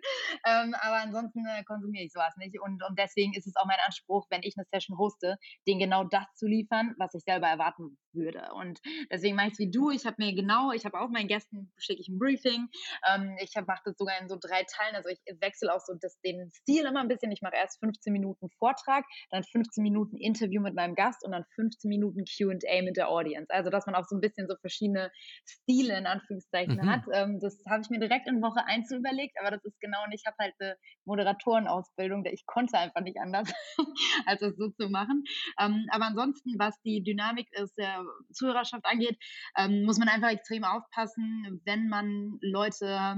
Ähm, 0.47 0.75
aber 0.81 0.97
ansonsten 1.03 1.45
äh, 1.47 1.65
konsumiere 1.65 2.05
ich 2.05 2.13
sowas 2.13 2.35
nicht. 2.37 2.61
Und, 2.61 2.83
und 2.83 2.99
deswegen 2.99 3.33
ist 3.35 3.47
es 3.47 3.57
auch 3.57 3.67
mein 3.67 3.79
Anspruch, 3.87 4.27
wenn 4.31 4.43
ich 4.43 4.55
eine 4.57 4.67
Session 4.73 4.99
hoste, 4.99 5.37
den 5.67 5.79
genau 5.79 6.05
das 6.05 6.27
zu 6.35 6.47
liefern, 6.47 6.95
was 6.99 7.15
ich 7.15 7.23
selber 7.25 7.49
erwarten 7.49 7.99
würde. 8.13 8.53
Und 8.55 8.81
deswegen 9.11 9.37
mache 9.37 9.49
ich 9.49 9.53
es 9.55 9.59
wie 9.59 9.71
du. 9.71 9.91
Ich 9.91 10.07
habe 10.07 10.17
mir 10.19 10.35
genau, 10.35 10.73
ich 10.73 10.85
habe 10.85 11.01
auch 11.01 11.09
meinen 11.09 11.29
Gästen, 11.29 11.73
schicke 11.79 12.01
ich 12.01 12.09
ein 12.09 12.19
Briefing. 12.19 12.69
Ähm, 13.13 13.37
ich 13.41 13.55
mache 13.67 13.83
das 13.85 13.97
sogar 13.97 14.21
in 14.21 14.29
so 14.29 14.37
drei 14.41 14.65
Teilen. 14.65 14.95
Also 14.95 15.09
ich 15.09 15.21
wechsle 15.41 15.75
auch 15.75 15.81
so 15.81 15.95
das, 16.01 16.21
den 16.21 16.51
Stil 16.51 16.87
immer 16.87 17.01
ein 17.01 17.09
bisschen. 17.09 17.33
Ich 17.33 17.43
mache 17.43 17.57
erst 17.57 17.81
15 17.81 18.13
Minuten 18.13 18.49
Vortrag 18.59 18.75
Vortrag, 18.75 19.05
dann 19.31 19.45
15 19.45 19.83
Minuten 19.83 20.17
Interview 20.17 20.61
mit 20.61 20.75
meinem 20.75 20.95
Gast 20.95 21.25
und 21.25 21.33
dann 21.33 21.45
15 21.55 21.89
Minuten 21.89 22.25
QA 22.25 22.83
mit 22.83 22.97
der 22.97 23.09
Audience. 23.09 23.51
Also, 23.51 23.71
dass 23.71 23.87
man 23.87 23.95
auch 23.95 24.05
so 24.05 24.17
ein 24.17 24.21
bisschen 24.21 24.49
so 24.49 24.57
verschiedene 24.57 25.11
Stile 25.47 25.97
in 25.99 26.07
Anführungszeichen 26.07 26.77
mhm. 26.77 26.91
hat. 26.91 27.03
Ähm, 27.13 27.41
das 27.41 27.63
habe 27.69 27.83
ich 27.83 27.91
mir 27.91 28.01
direkt 28.01 28.14
in 28.27 28.43
Woche 28.43 28.65
1 28.67 28.91
überlegt, 28.93 29.39
aber 29.41 29.51
das 29.51 29.65
ist 29.65 29.81
genau, 29.81 30.05
und 30.05 30.13
ich 30.13 30.23
habe 30.27 30.37
halt 30.39 30.55
eine 30.61 30.77
Moderatorenausbildung, 31.05 32.25
ich 32.27 32.47
konnte 32.47 32.79
einfach 32.79 33.01
nicht 33.03 33.19
anders, 33.19 33.53
als 34.27 34.43
es 34.43 34.57
so 34.57 34.71
zu 34.71 34.89
machen. 34.89 35.25
Ähm, 35.59 35.87
aber 35.91 36.07
ansonsten, 36.07 36.59
was 36.59 36.81
die 36.83 37.03
Dynamik 37.03 37.49
ist, 37.53 37.77
der 37.77 38.05
Zuhörerschaft 38.33 38.85
angeht, 38.85 39.19
ähm, 39.57 39.85
muss 39.85 39.99
man 39.99 40.09
einfach 40.09 40.31
extrem 40.31 40.65
aufpassen, 40.65 41.61
wenn 41.65 41.89
man 41.89 42.39
Leute 42.41 43.17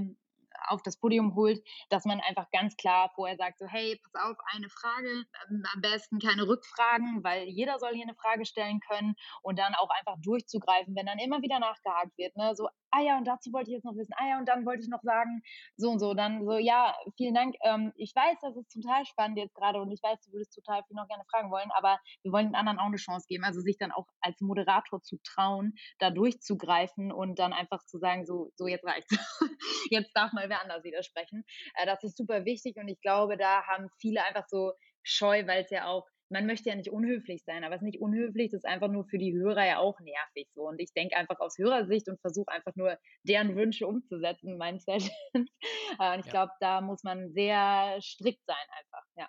auf 0.68 0.82
das 0.82 0.98
Podium 0.98 1.34
holt, 1.34 1.62
dass 1.90 2.04
man 2.04 2.20
einfach 2.20 2.50
ganz 2.50 2.76
klar 2.76 3.10
vorher 3.14 3.36
sagt, 3.36 3.58
so 3.58 3.66
hey, 3.66 4.00
pass 4.02 4.22
auf, 4.22 4.36
eine 4.54 4.68
Frage, 4.68 5.24
ähm, 5.50 5.62
am 5.74 5.80
besten 5.80 6.18
keine 6.18 6.46
Rückfragen, 6.46 7.22
weil 7.22 7.44
jeder 7.44 7.78
soll 7.78 7.94
hier 7.94 8.04
eine 8.04 8.14
Frage 8.14 8.46
stellen 8.46 8.80
können 8.80 9.14
und 9.42 9.58
dann 9.58 9.74
auch 9.74 9.90
einfach 9.90 10.16
durchzugreifen, 10.22 10.94
wenn 10.96 11.06
dann 11.06 11.18
immer 11.18 11.42
wieder 11.42 11.58
nachgehakt 11.58 12.16
wird, 12.18 12.36
ne? 12.36 12.54
so 12.54 12.68
ah 12.96 13.02
ja, 13.02 13.18
und 13.18 13.26
dazu 13.26 13.52
wollte 13.52 13.70
ich 13.70 13.74
jetzt 13.74 13.84
noch 13.84 13.96
wissen, 13.96 14.14
ah 14.16 14.28
ja, 14.28 14.38
und 14.38 14.48
dann 14.48 14.64
wollte 14.64 14.82
ich 14.82 14.88
noch 14.88 15.02
sagen, 15.02 15.42
so 15.76 15.90
und 15.90 15.98
so, 15.98 16.14
dann 16.14 16.44
so, 16.44 16.56
ja, 16.56 16.94
vielen 17.16 17.34
Dank, 17.34 17.54
ähm, 17.62 17.92
ich 17.96 18.14
weiß, 18.14 18.38
das 18.40 18.56
ist 18.56 18.72
total 18.72 19.04
spannend 19.04 19.38
jetzt 19.38 19.54
gerade 19.54 19.80
und 19.80 19.90
ich 19.90 20.02
weiß, 20.02 20.20
du 20.22 20.32
würdest 20.32 20.54
total 20.54 20.82
viel 20.84 20.96
noch 20.96 21.08
gerne 21.08 21.24
fragen 21.30 21.50
wollen, 21.50 21.70
aber 21.76 21.98
wir 22.22 22.32
wollen 22.32 22.46
den 22.46 22.54
anderen 22.54 22.78
auch 22.78 22.86
eine 22.86 22.96
Chance 22.96 23.26
geben, 23.28 23.44
also 23.44 23.60
sich 23.60 23.76
dann 23.78 23.92
auch 23.92 24.06
als 24.20 24.40
Moderator 24.40 25.02
zu 25.02 25.18
trauen, 25.22 25.74
da 25.98 26.10
durchzugreifen 26.10 27.12
und 27.12 27.38
dann 27.38 27.52
einfach 27.52 27.84
zu 27.84 27.98
sagen, 27.98 28.24
so, 28.24 28.50
so 28.56 28.66
jetzt 28.66 28.86
reicht's. 28.86 29.10
jetzt 29.90 30.10
darf 30.14 30.32
mal 30.32 30.45
wer 30.48 30.62
anders 30.62 30.84
widersprechen. 30.84 31.44
Äh, 31.74 31.86
das 31.86 32.02
ist 32.04 32.16
super 32.16 32.44
wichtig 32.44 32.76
und 32.76 32.88
ich 32.88 33.00
glaube, 33.00 33.36
da 33.36 33.66
haben 33.66 33.88
viele 33.98 34.24
einfach 34.24 34.46
so 34.48 34.72
Scheu, 35.02 35.46
weil 35.46 35.62
es 35.62 35.70
ja 35.70 35.86
auch 35.86 36.06
man 36.28 36.46
möchte 36.46 36.68
ja 36.68 36.74
nicht 36.74 36.90
unhöflich 36.90 37.44
sein, 37.44 37.64
aber 37.64 37.74
es 37.74 37.82
ist 37.82 37.86
nicht 37.86 38.00
unhöflich, 38.00 38.50
das 38.50 38.58
ist 38.58 38.66
einfach 38.66 38.88
nur 38.88 39.04
für 39.04 39.18
die 39.18 39.34
Hörer 39.34 39.64
ja 39.64 39.78
auch 39.78 39.98
nervig 40.00 40.48
so. 40.54 40.62
Und 40.62 40.80
ich 40.80 40.92
denke 40.92 41.16
einfach 41.16 41.38
aus 41.40 41.58
Hörersicht 41.58 42.08
und 42.08 42.20
versuche 42.20 42.50
einfach 42.50 42.74
nur 42.74 42.98
deren 43.22 43.54
Wünsche 43.56 43.86
umzusetzen, 43.86 44.56
mein 44.58 44.78
Sessions. 44.80 45.12
Äh, 45.98 46.14
und 46.14 46.20
ich 46.20 46.26
ja. 46.26 46.32
glaube, 46.32 46.52
da 46.60 46.80
muss 46.80 47.04
man 47.04 47.32
sehr 47.32 47.98
strikt 48.02 48.44
sein 48.44 48.56
einfach, 48.76 49.04
ja. 49.16 49.28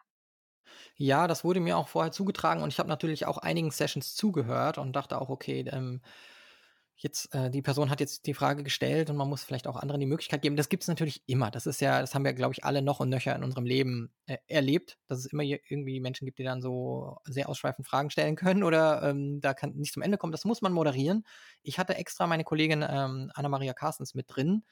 Ja, 0.96 1.28
das 1.28 1.44
wurde 1.44 1.60
mir 1.60 1.78
auch 1.78 1.88
vorher 1.88 2.12
zugetragen 2.12 2.62
und 2.64 2.74
ich 2.74 2.80
habe 2.80 2.90
natürlich 2.90 3.26
auch 3.26 3.38
einigen 3.38 3.72
Sessions 3.72 4.16
zugehört 4.16 4.78
und 4.78 4.94
dachte 4.94 5.22
auch, 5.22 5.30
okay, 5.30 5.66
ähm, 5.72 6.02
jetzt, 7.00 7.34
äh, 7.34 7.52
die 7.52 7.62
Person 7.62 7.90
hat 7.92 8.00
jetzt 8.00 8.26
die 8.26 8.34
Frage 8.34 8.64
gestellt 8.64 9.10
und 9.10 9.18
man 9.18 9.30
muss 9.30 9.44
vielleicht 9.44 9.68
auch 9.68 9.76
anderen 9.76 10.00
die 10.00 10.08
Möglichkeit 10.08 10.42
geben. 10.42 10.56
Das 10.56 10.68
gibt 10.68 10.84
es 10.84 10.90
natürlich 10.90 11.22
immer. 11.28 11.52
Das 11.52 11.68
ist 11.68 11.80
ja, 11.80 12.02
das 12.02 12.16
haben 12.16 12.26
wir, 12.26 12.34
glaube 12.34 12.54
ich, 12.54 12.64
alle 12.64 12.82
noch 12.82 13.00
und 13.00 13.10
nöcher 13.10 13.36
in 13.36 13.44
unserem 13.44 13.66
Leben 13.66 14.12
äh, 14.26 14.38
erlebt, 14.48 14.98
dass 15.08 15.20
es 15.20 15.28
immer 15.28 15.44
irgendwie 15.44 16.00
Menschen 16.00 16.26
gibt, 16.26 16.40
die 16.40 16.44
dann 16.44 16.62
so 16.62 17.18
sehr 17.26 17.50
ausschweifend 17.50 17.88
Fragen 17.88 18.10
stellen 18.10 18.36
können 18.36 18.64
oder 18.64 19.04
ähm, 19.04 19.42
da 19.42 19.54
kann 19.54 19.76
nicht 19.76 19.94
zum 19.94 20.02
Ende 20.02 20.18
kommen. 20.18 20.32
Das 20.32 20.44
muss 20.44 20.62
man 20.62 20.74
moderieren. 20.74 21.24
Ich 21.62 21.78
hatte 21.78 21.96
extra 21.96 22.26
meine 22.26 22.44
Kollegin 22.44 22.84
ähm, 22.88 23.32
Anna-Maria 23.36 23.74
Carstens 23.74 24.16
mit 24.16 24.26
drin, 24.28 24.64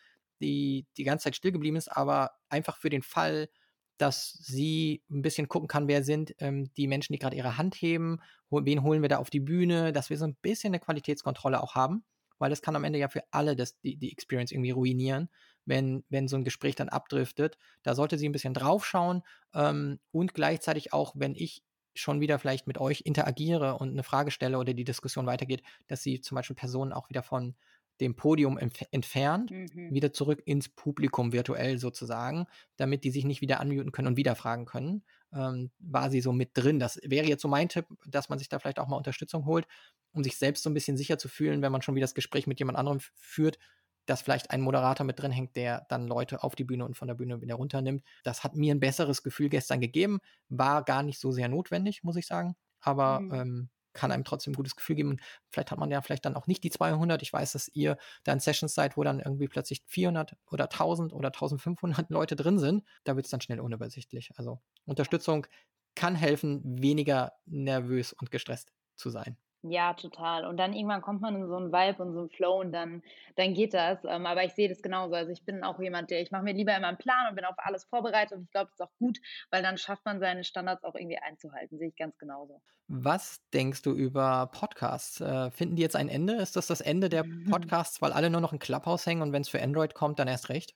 die 0.41 0.87
die 0.97 1.03
ganze 1.03 1.25
Zeit 1.25 1.35
still 1.35 1.51
geblieben 1.51 1.77
ist, 1.77 1.89
aber 1.89 2.31
einfach 2.49 2.77
für 2.77 2.89
den 2.89 3.03
Fall, 3.03 3.49
dass 3.97 4.33
sie 4.33 5.03
ein 5.11 5.21
bisschen 5.21 5.47
gucken 5.47 5.67
kann, 5.67 5.87
wer 5.87 6.03
sind 6.03 6.35
ähm, 6.39 6.71
die 6.75 6.87
Menschen, 6.87 7.13
die 7.13 7.19
gerade 7.19 7.37
ihre 7.37 7.57
Hand 7.59 7.75
heben, 7.75 8.19
wen 8.49 8.83
holen 8.83 9.03
wir 9.03 9.09
da 9.09 9.17
auf 9.17 9.29
die 9.29 9.39
Bühne, 9.39 9.93
dass 9.93 10.09
wir 10.09 10.17
so 10.17 10.25
ein 10.25 10.35
bisschen 10.41 10.71
eine 10.71 10.79
Qualitätskontrolle 10.79 11.61
auch 11.61 11.75
haben 11.75 12.03
weil 12.39 12.49
das 12.49 12.61
kann 12.61 12.75
am 12.75 12.83
Ende 12.83 12.99
ja 12.99 13.07
für 13.07 13.23
alle 13.31 13.55
das, 13.55 13.79
die, 13.81 13.97
die 13.97 14.11
Experience 14.11 14.51
irgendwie 14.51 14.71
ruinieren, 14.71 15.29
wenn, 15.65 16.03
wenn 16.09 16.27
so 16.27 16.35
ein 16.35 16.43
Gespräch 16.43 16.75
dann 16.75 16.89
abdriftet. 16.89 17.57
Da 17.83 17.95
sollte 17.95 18.17
sie 18.17 18.27
ein 18.27 18.33
bisschen 18.33 18.53
draufschauen 18.53 19.23
ähm, 19.53 19.99
und 20.11 20.33
gleichzeitig 20.33 20.93
auch, 20.93 21.13
wenn 21.15 21.35
ich 21.35 21.63
schon 21.93 22.19
wieder 22.19 22.39
vielleicht 22.39 22.67
mit 22.67 22.77
euch 22.77 23.01
interagiere 23.05 23.77
und 23.77 23.91
eine 23.91 24.03
Frage 24.03 24.31
stelle 24.31 24.57
oder 24.57 24.73
die 24.73 24.83
Diskussion 24.83 25.25
weitergeht, 25.25 25.63
dass 25.87 26.03
sie 26.03 26.19
zum 26.19 26.35
Beispiel 26.35 26.55
Personen 26.55 26.91
auch 26.91 27.09
wieder 27.09 27.23
von 27.23 27.55
dem 28.01 28.15
Podium 28.15 28.57
entfernt, 28.57 29.51
mhm. 29.51 29.93
wieder 29.93 30.11
zurück 30.11 30.41
ins 30.45 30.67
Publikum 30.67 31.31
virtuell 31.31 31.77
sozusagen, 31.77 32.45
damit 32.75 33.05
die 33.05 33.11
sich 33.11 33.23
nicht 33.23 33.41
wieder 33.41 33.61
unmuten 33.61 33.93
können 33.93 34.09
und 34.09 34.17
wieder 34.17 34.35
fragen 34.35 34.65
können. 34.65 35.03
Ähm, 35.35 35.71
war 35.79 36.09
sie 36.09 36.21
so 36.21 36.31
mit 36.31 36.51
drin. 36.53 36.79
Das 36.79 36.99
wäre 37.03 37.27
jetzt 37.27 37.41
so 37.41 37.47
mein 37.47 37.69
Tipp, 37.69 37.85
dass 38.07 38.29
man 38.29 38.39
sich 38.39 38.49
da 38.49 38.59
vielleicht 38.59 38.79
auch 38.79 38.87
mal 38.87 38.97
Unterstützung 38.97 39.45
holt 39.45 39.67
um 40.15 40.23
sich 40.23 40.37
selbst 40.37 40.63
so 40.63 40.69
ein 40.69 40.73
bisschen 40.73 40.97
sicher 40.97 41.17
zu 41.17 41.27
fühlen, 41.27 41.61
wenn 41.61 41.71
man 41.71 41.81
schon 41.81 41.95
wieder 41.95 42.05
das 42.05 42.15
Gespräch 42.15 42.47
mit 42.47 42.59
jemand 42.59 42.77
anderem 42.77 42.99
führt, 43.15 43.59
dass 44.05 44.21
vielleicht 44.21 44.51
ein 44.51 44.61
Moderator 44.61 45.05
mit 45.05 45.19
drin 45.19 45.31
hängt, 45.31 45.55
der 45.55 45.85
dann 45.89 46.07
Leute 46.07 46.43
auf 46.43 46.55
die 46.55 46.63
Bühne 46.63 46.85
und 46.85 46.95
von 46.95 47.07
der 47.07 47.15
Bühne 47.15 47.41
wieder 47.41 47.55
runternimmt. 47.55 48.03
Das 48.23 48.43
hat 48.43 48.55
mir 48.55 48.73
ein 48.73 48.79
besseres 48.79 49.23
Gefühl 49.23 49.49
gestern 49.49 49.81
gegeben, 49.81 50.19
war 50.47 50.83
gar 50.83 51.03
nicht 51.03 51.19
so 51.19 51.31
sehr 51.31 51.49
notwendig, 51.49 52.03
muss 52.03 52.15
ich 52.15 52.27
sagen, 52.27 52.55
aber 52.79 53.19
mhm. 53.19 53.33
ähm, 53.33 53.69
kann 53.95 54.11
einem 54.11 54.23
trotzdem 54.23 54.51
ein 54.51 54.55
gutes 54.55 54.75
Gefühl 54.75 54.95
geben. 54.95 55.09
Und 55.11 55.21
vielleicht 55.49 55.71
hat 55.71 55.79
man 55.79 55.89
ja 55.89 56.01
vielleicht 56.01 56.25
dann 56.25 56.35
auch 56.35 56.47
nicht 56.47 56.63
die 56.63 56.69
200. 56.69 57.21
Ich 57.21 57.33
weiß, 57.33 57.53
dass 57.53 57.69
ihr 57.69 57.97
da 58.23 58.33
in 58.33 58.39
Sessions 58.39 58.75
seid, 58.75 58.97
wo 58.97 59.03
dann 59.03 59.19
irgendwie 59.19 59.47
plötzlich 59.47 59.81
400 59.87 60.35
oder 60.51 60.65
1000 60.65 61.13
oder 61.13 61.29
1500 61.29 62.09
Leute 62.09 62.35
drin 62.35 62.59
sind. 62.59 62.83
Da 63.03 63.15
wird 63.15 63.25
es 63.25 63.31
dann 63.31 63.41
schnell 63.41 63.59
unübersichtlich. 63.59 64.31
Also 64.35 64.61
Unterstützung 64.85 65.47
kann 65.95 66.15
helfen, 66.15 66.61
weniger 66.63 67.33
nervös 67.45 68.13
und 68.13 68.29
gestresst 68.29 68.73
zu 68.95 69.09
sein. 69.09 69.37
Ja, 69.67 69.93
total. 69.95 70.45
Und 70.45 70.57
dann 70.57 70.73
irgendwann 70.73 71.01
kommt 71.01 71.21
man 71.21 71.35
in 71.35 71.47
so 71.47 71.55
einen 71.55 71.71
Vibe 71.71 72.03
und 72.03 72.13
so 72.13 72.19
einen 72.19 72.29
Flow 72.29 72.59
und 72.61 72.71
dann, 72.71 73.01
dann 73.35 73.55
geht 73.55 73.73
das. 73.73 74.03
Ähm, 74.05 74.27
aber 74.27 74.43
ich 74.43 74.53
sehe 74.53 74.69
das 74.69 74.83
genauso. 74.83 75.15
Also 75.15 75.31
ich 75.31 75.43
bin 75.43 75.63
auch 75.63 75.79
jemand, 75.79 76.11
der, 76.11 76.21
ich 76.21 76.29
mache 76.29 76.43
mir 76.43 76.53
lieber 76.53 76.75
immer 76.75 76.87
einen 76.87 76.97
Plan 76.97 77.29
und 77.29 77.35
bin 77.35 77.45
auf 77.45 77.55
alles 77.57 77.83
vorbereitet 77.85 78.37
und 78.37 78.43
ich 78.43 78.51
glaube, 78.51 78.67
das 78.67 78.79
ist 78.79 78.85
auch 78.85 78.97
gut, 78.99 79.19
weil 79.49 79.63
dann 79.63 79.77
schafft 79.77 80.05
man 80.05 80.19
seine 80.19 80.43
Standards 80.43 80.83
auch 80.83 80.93
irgendwie 80.93 81.17
einzuhalten. 81.17 81.79
Sehe 81.79 81.87
ich 81.87 81.95
ganz 81.95 82.15
genauso. 82.19 82.61
Was 82.87 83.39
denkst 83.53 83.81
du 83.81 83.91
über 83.93 84.51
Podcasts? 84.53 85.19
Äh, 85.19 85.49
finden 85.49 85.77
die 85.77 85.81
jetzt 85.81 85.95
ein 85.95 86.09
Ende? 86.09 86.35
Ist 86.35 86.55
das 86.55 86.67
das 86.67 86.81
Ende 86.81 87.09
der 87.09 87.25
Podcasts, 87.49 88.01
weil 88.03 88.13
alle 88.13 88.29
nur 88.29 88.41
noch 88.41 88.53
in 88.53 88.59
Clubhouse 88.59 89.07
hängen 89.07 89.23
und 89.23 89.31
wenn 89.31 89.41
es 89.41 89.49
für 89.49 89.61
Android 89.61 89.95
kommt, 89.95 90.19
dann 90.19 90.27
erst 90.27 90.49
recht? 90.49 90.75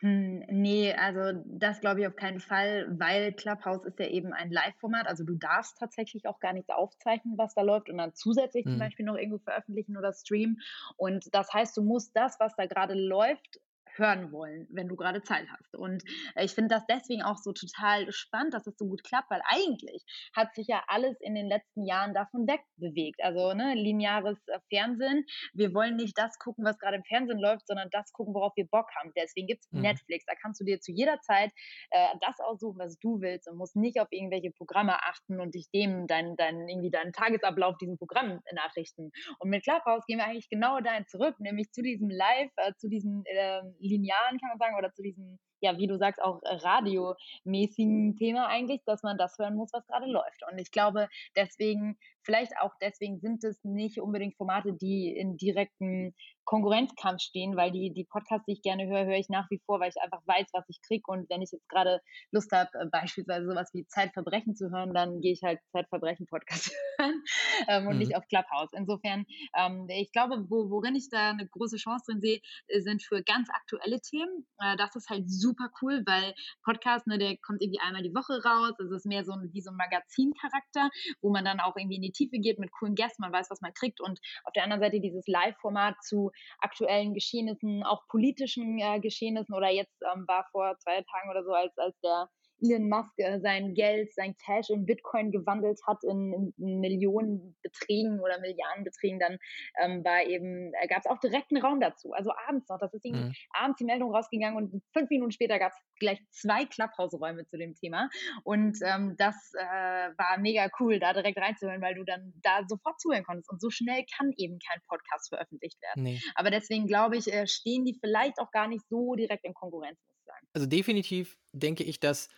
Hm, 0.00 0.44
ne, 0.48 0.94
also 0.96 1.42
das 1.44 1.80
glaube 1.80 2.00
ich 2.00 2.06
auf 2.06 2.14
keinen 2.14 2.38
Fall, 2.38 2.86
weil 2.98 3.32
Clubhouse 3.32 3.84
ist 3.84 3.98
ja 3.98 4.06
eben 4.06 4.32
ein 4.32 4.52
Live-Format. 4.52 5.08
Also 5.08 5.24
du 5.24 5.34
darfst 5.34 5.76
tatsächlich 5.78 6.26
auch 6.26 6.38
gar 6.38 6.52
nichts 6.52 6.70
aufzeichnen, 6.70 7.36
was 7.36 7.54
da 7.54 7.62
läuft 7.62 7.90
und 7.90 7.98
dann 7.98 8.14
zusätzlich 8.14 8.64
zum 8.64 8.74
mhm. 8.74 8.78
Beispiel 8.78 9.04
noch 9.04 9.16
irgendwo 9.16 9.38
veröffentlichen 9.38 9.96
oder 9.96 10.12
streamen. 10.12 10.60
Und 10.96 11.34
das 11.34 11.52
heißt, 11.52 11.76
du 11.76 11.82
musst 11.82 12.14
das, 12.14 12.38
was 12.38 12.54
da 12.54 12.66
gerade 12.66 12.94
läuft, 12.94 13.60
hören 13.98 14.32
wollen, 14.32 14.66
wenn 14.70 14.88
du 14.88 14.96
gerade 14.96 15.22
Zeit 15.22 15.46
hast. 15.50 15.74
Und 15.76 16.02
äh, 16.34 16.44
ich 16.44 16.52
finde 16.52 16.74
das 16.74 16.86
deswegen 16.86 17.22
auch 17.22 17.38
so 17.38 17.52
total 17.52 18.10
spannend, 18.12 18.54
dass 18.54 18.66
es 18.66 18.74
das 18.74 18.78
so 18.78 18.86
gut 18.86 19.02
klappt, 19.04 19.30
weil 19.30 19.42
eigentlich 19.46 20.04
hat 20.34 20.54
sich 20.54 20.66
ja 20.68 20.82
alles 20.88 21.16
in 21.20 21.34
den 21.34 21.46
letzten 21.46 21.84
Jahren 21.84 22.14
davon 22.14 22.46
wegbewegt. 22.46 23.22
Also 23.22 23.54
ne, 23.54 23.74
lineares 23.74 24.38
äh, 24.48 24.58
Fernsehen. 24.68 25.24
Wir 25.54 25.74
wollen 25.74 25.96
nicht 25.96 26.16
das 26.16 26.38
gucken, 26.38 26.64
was 26.64 26.78
gerade 26.78 26.96
im 26.96 27.04
Fernsehen 27.04 27.38
läuft, 27.38 27.66
sondern 27.66 27.88
das 27.90 28.12
gucken, 28.12 28.34
worauf 28.34 28.52
wir 28.56 28.66
Bock 28.66 28.88
haben. 28.96 29.12
Deswegen 29.16 29.46
gibt 29.46 29.64
es 29.64 29.72
mhm. 29.72 29.82
Netflix. 29.82 30.24
Da 30.26 30.34
kannst 30.40 30.60
du 30.60 30.64
dir 30.64 30.80
zu 30.80 30.92
jeder 30.92 31.20
Zeit 31.20 31.52
äh, 31.90 32.08
das 32.20 32.38
aussuchen, 32.40 32.78
was 32.78 32.98
du 32.98 33.20
willst 33.20 33.48
und 33.48 33.56
musst 33.56 33.76
nicht 33.76 34.00
auf 34.00 34.08
irgendwelche 34.10 34.50
Programme 34.50 35.02
achten 35.02 35.40
und 35.40 35.54
dich 35.54 35.68
dem 35.74 36.06
deinen 36.06 36.36
dein, 36.36 36.68
irgendwie 36.68 36.90
deinen 36.90 37.12
Tagesablauf 37.12 37.76
diesen 37.78 37.98
Programm 37.98 38.40
nachrichten. 38.52 39.10
Und 39.38 39.50
mit 39.50 39.64
Clubhouse 39.64 40.04
gehen 40.06 40.18
wir 40.18 40.26
eigentlich 40.26 40.48
genau 40.48 40.80
dahin 40.80 41.06
zurück, 41.06 41.36
nämlich 41.40 41.70
zu 41.72 41.82
diesem 41.82 42.10
Live, 42.10 42.50
äh, 42.56 42.72
zu 42.76 42.88
diesem 42.88 43.22
äh, 43.24 43.62
linearen, 43.88 44.38
kann 44.38 44.50
man 44.50 44.58
sagen, 44.58 44.76
oder 44.76 44.92
zu 44.92 45.02
diesem, 45.02 45.38
ja, 45.60 45.76
wie 45.78 45.86
du 45.86 45.98
sagst, 45.98 46.22
auch 46.22 46.40
radiomäßigen 46.44 48.16
Thema 48.16 48.46
eigentlich, 48.46 48.82
dass 48.84 49.02
man 49.02 49.18
das 49.18 49.38
hören 49.38 49.56
muss, 49.56 49.72
was 49.72 49.86
gerade 49.86 50.06
läuft. 50.06 50.42
Und 50.50 50.58
ich 50.58 50.70
glaube, 50.70 51.08
deswegen 51.36 51.98
Vielleicht 52.28 52.52
auch 52.60 52.74
deswegen 52.82 53.20
sind 53.20 53.42
es 53.42 53.58
nicht 53.64 54.02
unbedingt 54.02 54.36
Formate, 54.36 54.74
die 54.74 55.16
in 55.16 55.38
direkten 55.38 56.14
Konkurrenzkampf 56.44 57.20
stehen, 57.20 57.56
weil 57.56 57.70
die, 57.70 57.92
die 57.92 58.04
Podcasts, 58.04 58.46
die 58.46 58.52
ich 58.52 58.62
gerne 58.62 58.86
höre, 58.86 59.04
höre 59.04 59.18
ich 59.18 59.28
nach 59.28 59.50
wie 59.50 59.60
vor, 59.66 59.80
weil 59.80 59.90
ich 59.90 60.02
einfach 60.02 60.20
weiß, 60.26 60.46
was 60.52 60.64
ich 60.68 60.80
kriege. 60.80 61.04
Und 61.06 61.28
wenn 61.28 61.42
ich 61.42 61.52
jetzt 61.52 61.68
gerade 61.68 62.00
Lust 62.30 62.50
habe, 62.52 62.70
äh, 62.80 62.86
beispielsweise 62.90 63.46
sowas 63.46 63.70
wie 63.74 63.86
Zeitverbrechen 63.86 64.56
zu 64.56 64.70
hören, 64.70 64.94
dann 64.94 65.20
gehe 65.20 65.32
ich 65.32 65.42
halt 65.42 65.58
Zeitverbrechen-Podcast 65.72 66.70
hören 66.98 67.22
ähm, 67.68 67.86
und 67.86 67.94
mhm. 67.94 67.98
nicht 67.98 68.16
auf 68.16 68.26
Clubhouse. 68.28 68.70
Insofern, 68.72 69.26
ähm, 69.58 69.86
ich 69.88 70.10
glaube, 70.12 70.44
wo, 70.48 70.70
worin 70.70 70.96
ich 70.96 71.08
da 71.10 71.30
eine 71.30 71.46
große 71.46 71.76
Chance 71.76 72.04
drin 72.08 72.20
sehe, 72.22 72.40
äh, 72.68 72.80
sind 72.80 73.02
für 73.02 73.22
ganz 73.22 73.50
aktuelle 73.50 74.00
Themen. 74.00 74.46
Äh, 74.58 74.76
das 74.78 74.96
ist 74.96 75.10
halt 75.10 75.30
super 75.30 75.68
cool, 75.82 76.02
weil 76.06 76.34
Podcast, 76.62 77.06
ne, 77.06 77.18
der 77.18 77.36
kommt 77.38 77.60
irgendwie 77.60 77.80
einmal 77.80 78.02
die 78.02 78.14
Woche 78.14 78.42
raus. 78.42 78.72
Es 78.78 78.90
ist 78.90 79.04
mehr 79.04 79.24
so 79.24 79.32
ein, 79.32 79.50
wie 79.52 79.60
so 79.60 79.70
ein 79.70 79.76
Magazincharakter, 79.76 80.88
wo 81.20 81.30
man 81.30 81.44
dann 81.44 81.60
auch 81.60 81.76
irgendwie 81.76 81.96
in 81.96 82.02
die 82.02 82.12
Tiefe 82.18 82.38
geht 82.38 82.58
mit 82.58 82.72
coolen 82.72 82.94
Gästen, 82.94 83.22
man 83.22 83.32
weiß, 83.32 83.50
was 83.50 83.60
man 83.60 83.72
kriegt. 83.72 84.00
Und 84.00 84.20
auf 84.44 84.52
der 84.52 84.64
anderen 84.64 84.82
Seite 84.82 85.00
dieses 85.00 85.26
Live-Format 85.26 85.96
zu 86.02 86.30
aktuellen 86.58 87.14
Geschehnissen, 87.14 87.84
auch 87.84 88.06
politischen 88.08 88.78
äh, 88.78 89.00
Geschehnissen 89.00 89.54
oder 89.54 89.70
jetzt 89.70 90.02
ähm, 90.14 90.24
war 90.26 90.46
vor 90.50 90.76
zwei 90.78 91.02
Tagen 91.02 91.30
oder 91.30 91.44
so, 91.44 91.52
als, 91.52 91.76
als 91.78 91.98
der 92.00 92.28
Elon 92.60 92.88
Musk 92.88 93.12
äh, 93.18 93.40
sein 93.40 93.74
Geld, 93.74 94.12
sein 94.14 94.36
Cash 94.36 94.70
in 94.70 94.86
Bitcoin 94.86 95.30
gewandelt 95.30 95.80
hat 95.86 96.02
in, 96.04 96.52
in 96.56 96.80
Millionenbeträgen 96.80 98.20
oder 98.20 98.40
Milliardenbeträgen, 98.40 99.18
dann 99.18 99.38
ähm, 99.80 100.04
war 100.04 100.24
eben, 100.24 100.72
äh, 100.74 100.88
gab 100.88 101.00
es 101.00 101.06
auch 101.06 101.18
direkt 101.18 101.52
einen 101.52 101.62
Raum 101.62 101.80
dazu. 101.80 102.12
Also 102.12 102.32
abends 102.48 102.68
noch, 102.68 102.78
das 102.78 102.92
ist 102.94 103.04
mhm. 103.04 103.32
abends 103.52 103.78
die 103.78 103.84
Meldung 103.84 104.14
rausgegangen 104.14 104.56
und 104.56 104.82
fünf 104.92 105.10
Minuten 105.10 105.32
später 105.32 105.58
gab 105.58 105.72
es 105.72 105.78
gleich 105.98 106.20
zwei 106.30 106.64
Clubhouse-Räume 106.64 107.46
zu 107.46 107.56
dem 107.56 107.74
Thema. 107.74 108.08
Und 108.44 108.78
ähm, 108.82 109.14
das 109.18 109.52
äh, 109.54 109.64
war 109.64 110.38
mega 110.38 110.68
cool, 110.80 110.98
da 110.98 111.12
direkt 111.12 111.38
reinzuhören, 111.38 111.80
weil 111.80 111.94
du 111.94 112.04
dann 112.04 112.32
da 112.42 112.62
sofort 112.68 113.00
zuhören 113.00 113.24
konntest. 113.24 113.50
Und 113.50 113.60
so 113.60 113.70
schnell 113.70 114.04
kann 114.16 114.32
eben 114.36 114.58
kein 114.58 114.80
Podcast 114.88 115.28
veröffentlicht 115.28 115.80
werden. 115.82 116.02
Nee. 116.02 116.20
Aber 116.34 116.50
deswegen 116.50 116.86
glaube 116.86 117.16
ich, 117.16 117.32
äh, 117.32 117.46
stehen 117.46 117.84
die 117.84 117.98
vielleicht 118.00 118.38
auch 118.38 118.50
gar 118.50 118.68
nicht 118.68 118.86
so 118.88 119.14
direkt 119.14 119.44
in 119.44 119.54
Konkurrenz, 119.54 119.98
muss 120.06 120.16
ich 120.18 120.24
sagen. 120.24 120.46
Also 120.54 120.66
definitiv 120.66 121.38
denke 121.52 121.84
ich, 121.84 122.00
dass 122.00 122.28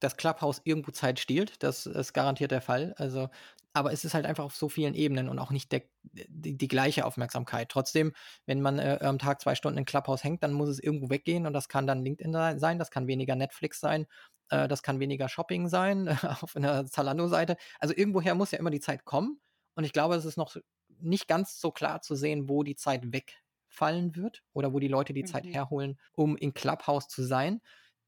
dass 0.00 0.16
Clubhouse 0.16 0.60
irgendwo 0.64 0.90
Zeit 0.90 1.20
stiehlt. 1.20 1.62
Das 1.62 1.86
ist 1.86 2.12
garantiert 2.12 2.50
der 2.50 2.62
Fall. 2.62 2.94
Also, 2.96 3.28
aber 3.72 3.92
es 3.92 4.04
ist 4.04 4.14
halt 4.14 4.26
einfach 4.26 4.44
auf 4.44 4.56
so 4.56 4.68
vielen 4.68 4.94
Ebenen 4.94 5.28
und 5.28 5.38
auch 5.38 5.50
nicht 5.50 5.70
der, 5.70 5.82
die, 6.02 6.56
die, 6.56 6.68
gleiche 6.68 7.06
Aufmerksamkeit. 7.06 7.68
Trotzdem, 7.68 8.12
wenn 8.46 8.60
man 8.60 8.78
äh, 8.78 8.98
am 9.02 9.18
Tag 9.18 9.40
zwei 9.40 9.54
Stunden 9.54 9.78
in 9.78 9.84
Clubhouse 9.84 10.24
hängt, 10.24 10.42
dann 10.42 10.52
muss 10.52 10.68
es 10.68 10.80
irgendwo 10.80 11.10
weggehen 11.10 11.46
und 11.46 11.52
das 11.52 11.68
kann 11.68 11.86
dann 11.86 12.02
LinkedIn 12.02 12.58
sein, 12.58 12.78
das 12.78 12.90
kann 12.90 13.06
weniger 13.06 13.36
Netflix 13.36 13.78
sein, 13.78 14.06
äh, 14.48 14.66
das 14.66 14.82
kann 14.82 14.98
weniger 14.98 15.28
Shopping 15.28 15.68
sein 15.68 16.08
auf 16.40 16.56
einer 16.56 16.84
Zalando-Seite. 16.86 17.56
Also 17.78 17.94
irgendwoher 17.94 18.34
muss 18.34 18.50
ja 18.50 18.58
immer 18.58 18.70
die 18.70 18.80
Zeit 18.80 19.04
kommen 19.04 19.40
und 19.76 19.84
ich 19.84 19.92
glaube, 19.92 20.16
es 20.16 20.24
ist 20.24 20.36
noch 20.36 20.56
nicht 20.98 21.28
ganz 21.28 21.60
so 21.60 21.70
klar 21.70 22.02
zu 22.02 22.16
sehen, 22.16 22.48
wo 22.48 22.64
die 22.64 22.76
Zeit 22.76 23.12
wegfallen 23.12 24.16
wird 24.16 24.42
oder 24.52 24.72
wo 24.72 24.80
die 24.80 24.88
Leute 24.88 25.12
die 25.14 25.22
mhm. 25.22 25.28
Zeit 25.28 25.46
herholen, 25.46 25.98
um 26.12 26.36
in 26.36 26.54
Clubhouse 26.54 27.08
zu 27.08 27.22
sein 27.22 27.60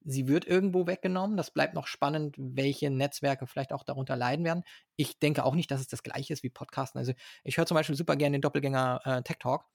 sie 0.05 0.29
wird 0.29 0.47
irgendwo 0.47 0.87
weggenommen. 0.87 1.37
Das 1.37 1.51
bleibt 1.51 1.75
noch 1.75 1.87
spannend, 1.87 2.37
welche 2.39 2.91
Netzwerke 2.91 3.47
vielleicht 3.47 3.73
auch 3.73 3.85
darunter 3.85 4.17
leiden 4.17 4.45
werden. 4.45 4.65
Ich 4.97 5.19
denke 5.19 5.45
auch 5.45 5.55
nicht, 5.55 5.71
dass 5.71 5.81
es 5.81 5.89
das 5.89 6.03
gleiche 6.03 6.33
ist 6.33 6.43
wie 6.43 6.51
Podcasten. 6.51 6.99
Also 6.99 7.13
ich 7.45 7.57
höre 7.57 7.67
zum 7.67 7.75
Beispiel 7.77 7.97
super 7.97 8.17
gerne 8.17 8.37
den 8.37 8.43
Doppelgänger 8.43 9.01
äh, 9.05 9.23
Tech 9.23 9.39
Talk. 9.39 9.67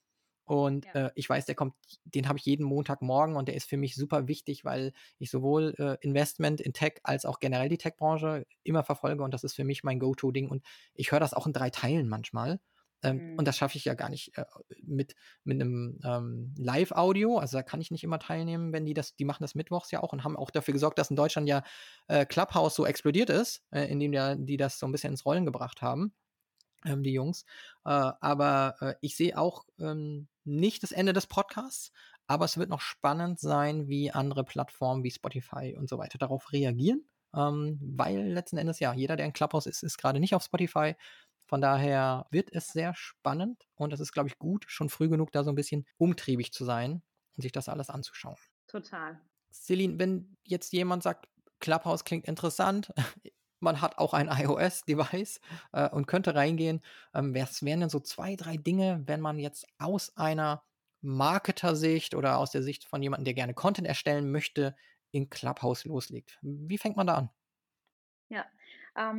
Und 0.44 0.86
ja. 0.86 1.08
äh, 1.08 1.10
ich 1.14 1.28
weiß, 1.28 1.44
der 1.44 1.54
kommt, 1.54 1.74
den 2.04 2.26
habe 2.26 2.38
ich 2.38 2.46
jeden 2.46 2.64
Montagmorgen 2.64 3.36
und 3.36 3.48
der 3.48 3.54
ist 3.54 3.68
für 3.68 3.76
mich 3.76 3.94
super 3.94 4.28
wichtig, 4.28 4.64
weil 4.64 4.94
ich 5.18 5.30
sowohl 5.30 5.74
äh, 5.78 5.98
Investment 6.00 6.62
in 6.62 6.72
Tech 6.72 6.94
als 7.02 7.26
auch 7.26 7.38
generell 7.38 7.68
die 7.68 7.76
Tech-Branche 7.76 8.46
immer 8.64 8.82
verfolge 8.82 9.22
und 9.22 9.34
das 9.34 9.44
ist 9.44 9.54
für 9.54 9.64
mich 9.64 9.84
mein 9.84 9.98
Go-To-Ding. 9.98 10.48
Und 10.48 10.64
ich 10.94 11.12
höre 11.12 11.20
das 11.20 11.34
auch 11.34 11.46
in 11.46 11.52
drei 11.52 11.68
Teilen 11.68 12.08
manchmal. 12.08 12.60
Ähm, 13.02 13.32
mhm. 13.32 13.38
Und 13.38 13.46
das 13.46 13.56
schaffe 13.56 13.76
ich 13.76 13.84
ja 13.84 13.94
gar 13.94 14.08
nicht 14.08 14.36
äh, 14.36 14.44
mit, 14.82 15.14
mit 15.44 15.60
einem 15.60 16.00
ähm, 16.04 16.54
Live-Audio. 16.58 17.38
Also 17.38 17.56
da 17.58 17.62
kann 17.62 17.80
ich 17.80 17.90
nicht 17.90 18.04
immer 18.04 18.18
teilnehmen, 18.18 18.72
wenn 18.72 18.86
die 18.86 18.94
das, 18.94 19.14
die 19.14 19.24
machen 19.24 19.44
das 19.44 19.54
mittwochs 19.54 19.90
ja 19.90 20.02
auch 20.02 20.12
und 20.12 20.24
haben 20.24 20.36
auch 20.36 20.50
dafür 20.50 20.72
gesorgt, 20.72 20.98
dass 20.98 21.10
in 21.10 21.16
Deutschland 21.16 21.48
ja 21.48 21.62
äh, 22.08 22.26
Clubhouse 22.26 22.74
so 22.74 22.86
explodiert 22.86 23.30
ist, 23.30 23.62
äh, 23.70 23.84
indem 23.84 24.12
ja, 24.12 24.34
die 24.34 24.56
das 24.56 24.78
so 24.78 24.86
ein 24.86 24.92
bisschen 24.92 25.12
ins 25.12 25.24
Rollen 25.24 25.44
gebracht 25.44 25.80
haben, 25.80 26.12
ähm, 26.84 27.02
die 27.02 27.12
Jungs. 27.12 27.44
Äh, 27.84 27.90
aber 27.90 28.76
äh, 28.80 28.94
ich 29.00 29.16
sehe 29.16 29.38
auch 29.38 29.64
ähm, 29.78 30.28
nicht 30.44 30.82
das 30.82 30.92
Ende 30.92 31.12
des 31.12 31.26
Podcasts, 31.26 31.92
aber 32.26 32.44
es 32.44 32.58
wird 32.58 32.68
noch 32.68 32.80
spannend 32.80 33.38
sein, 33.38 33.88
wie 33.88 34.10
andere 34.10 34.44
Plattformen 34.44 35.04
wie 35.04 35.10
Spotify 35.10 35.76
und 35.78 35.88
so 35.88 35.98
weiter 35.98 36.18
darauf 36.18 36.52
reagieren. 36.52 37.08
Ähm, 37.34 37.78
weil 37.80 38.32
letzten 38.32 38.56
Endes 38.56 38.80
ja, 38.80 38.94
jeder, 38.94 39.16
der 39.16 39.26
in 39.26 39.32
Clubhouse 39.32 39.66
ist, 39.66 39.82
ist 39.82 39.98
gerade 39.98 40.18
nicht 40.20 40.34
auf 40.34 40.42
Spotify. 40.42 40.94
Von 41.48 41.62
daher 41.62 42.26
wird 42.30 42.52
es 42.52 42.68
sehr 42.68 42.94
spannend 42.94 43.66
und 43.74 43.92
es 43.94 44.00
ist, 44.00 44.12
glaube 44.12 44.28
ich, 44.28 44.38
gut, 44.38 44.66
schon 44.68 44.90
früh 44.90 45.08
genug 45.08 45.32
da 45.32 45.42
so 45.42 45.50
ein 45.50 45.56
bisschen 45.56 45.86
umtriebig 45.96 46.52
zu 46.52 46.64
sein 46.66 47.02
und 47.36 47.42
sich 47.42 47.52
das 47.52 47.70
alles 47.70 47.88
anzuschauen. 47.88 48.36
Total. 48.66 49.18
Celine, 49.50 49.98
wenn 49.98 50.36
jetzt 50.44 50.74
jemand 50.74 51.02
sagt, 51.02 51.26
Clubhouse 51.58 52.04
klingt 52.04 52.26
interessant, 52.26 52.92
man 53.60 53.80
hat 53.80 53.96
auch 53.96 54.12
ein 54.12 54.28
iOS-Device 54.28 55.40
äh, 55.72 55.88
und 55.88 56.06
könnte 56.06 56.34
reingehen, 56.34 56.82
ähm, 57.14 57.34
was 57.34 57.62
wären 57.64 57.80
denn 57.80 57.88
so 57.88 58.00
zwei, 58.00 58.36
drei 58.36 58.58
Dinge, 58.58 59.02
wenn 59.06 59.22
man 59.22 59.38
jetzt 59.38 59.66
aus 59.78 60.16
einer 60.16 60.62
Marketer-Sicht 61.00 62.14
oder 62.14 62.36
aus 62.36 62.50
der 62.50 62.62
Sicht 62.62 62.84
von 62.84 63.02
jemandem, 63.02 63.24
der 63.24 63.34
gerne 63.34 63.54
Content 63.54 63.88
erstellen 63.88 64.30
möchte, 64.30 64.76
in 65.12 65.30
Clubhouse 65.30 65.86
loslegt? 65.86 66.38
Wie 66.42 66.76
fängt 66.76 66.98
man 66.98 67.06
da 67.06 67.14
an? 67.14 67.30
Ja, 68.28 68.44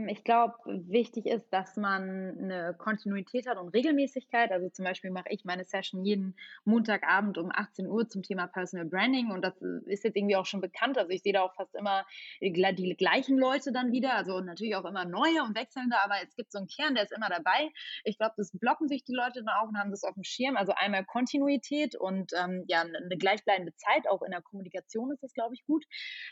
ich 0.07 0.23
glaube, 0.23 0.55
wichtig 0.65 1.25
ist, 1.25 1.47
dass 1.51 1.77
man 1.77 2.37
eine 2.37 2.75
Kontinuität 2.77 3.47
hat 3.47 3.57
und 3.57 3.69
Regelmäßigkeit. 3.69 4.51
Also 4.51 4.69
zum 4.69 4.83
Beispiel 4.83 5.11
mache 5.11 5.29
ich 5.29 5.45
meine 5.45 5.63
Session 5.63 6.03
jeden 6.03 6.35
Montagabend 6.65 7.37
um 7.37 7.49
18 7.53 7.87
Uhr 7.87 8.07
zum 8.09 8.21
Thema 8.21 8.47
Personal 8.47 8.85
Branding 8.85 9.31
und 9.31 9.41
das 9.41 9.53
ist 9.85 10.03
jetzt 10.03 10.17
irgendwie 10.17 10.35
auch 10.35 10.45
schon 10.45 10.59
bekannt. 10.59 10.97
Also 10.97 11.11
ich 11.11 11.21
sehe 11.21 11.33
da 11.33 11.43
auch 11.43 11.53
fast 11.53 11.75
immer 11.75 12.05
die, 12.41 12.51
die 12.51 12.95
gleichen 12.97 13.37
Leute 13.37 13.71
dann 13.71 13.91
wieder, 13.91 14.15
also 14.15 14.41
natürlich 14.41 14.75
auch 14.75 14.85
immer 14.85 15.05
neue 15.05 15.43
und 15.43 15.55
wechselnde, 15.55 15.95
aber 16.03 16.15
es 16.23 16.35
gibt 16.35 16.51
so 16.51 16.57
einen 16.57 16.67
Kern, 16.67 16.95
der 16.95 17.05
ist 17.05 17.13
immer 17.13 17.29
dabei. 17.29 17.69
Ich 18.03 18.17
glaube, 18.17 18.33
das 18.37 18.51
blocken 18.51 18.87
sich 18.87 19.03
die 19.05 19.15
Leute 19.15 19.43
dann 19.43 19.55
auch 19.61 19.69
und 19.69 19.77
haben 19.77 19.91
das 19.91 20.03
auf 20.03 20.15
dem 20.15 20.23
Schirm. 20.23 20.57
Also 20.57 20.73
einmal 20.75 21.05
Kontinuität 21.05 21.95
und 21.95 22.33
ähm, 22.33 22.65
ja, 22.67 22.81
eine 22.81 23.17
gleichbleibende 23.17 23.75
Zeit, 23.75 24.09
auch 24.09 24.21
in 24.23 24.31
der 24.31 24.41
Kommunikation 24.41 25.11
ist 25.11 25.23
das, 25.23 25.33
glaube 25.33 25.53
ich, 25.53 25.65
gut. 25.65 25.85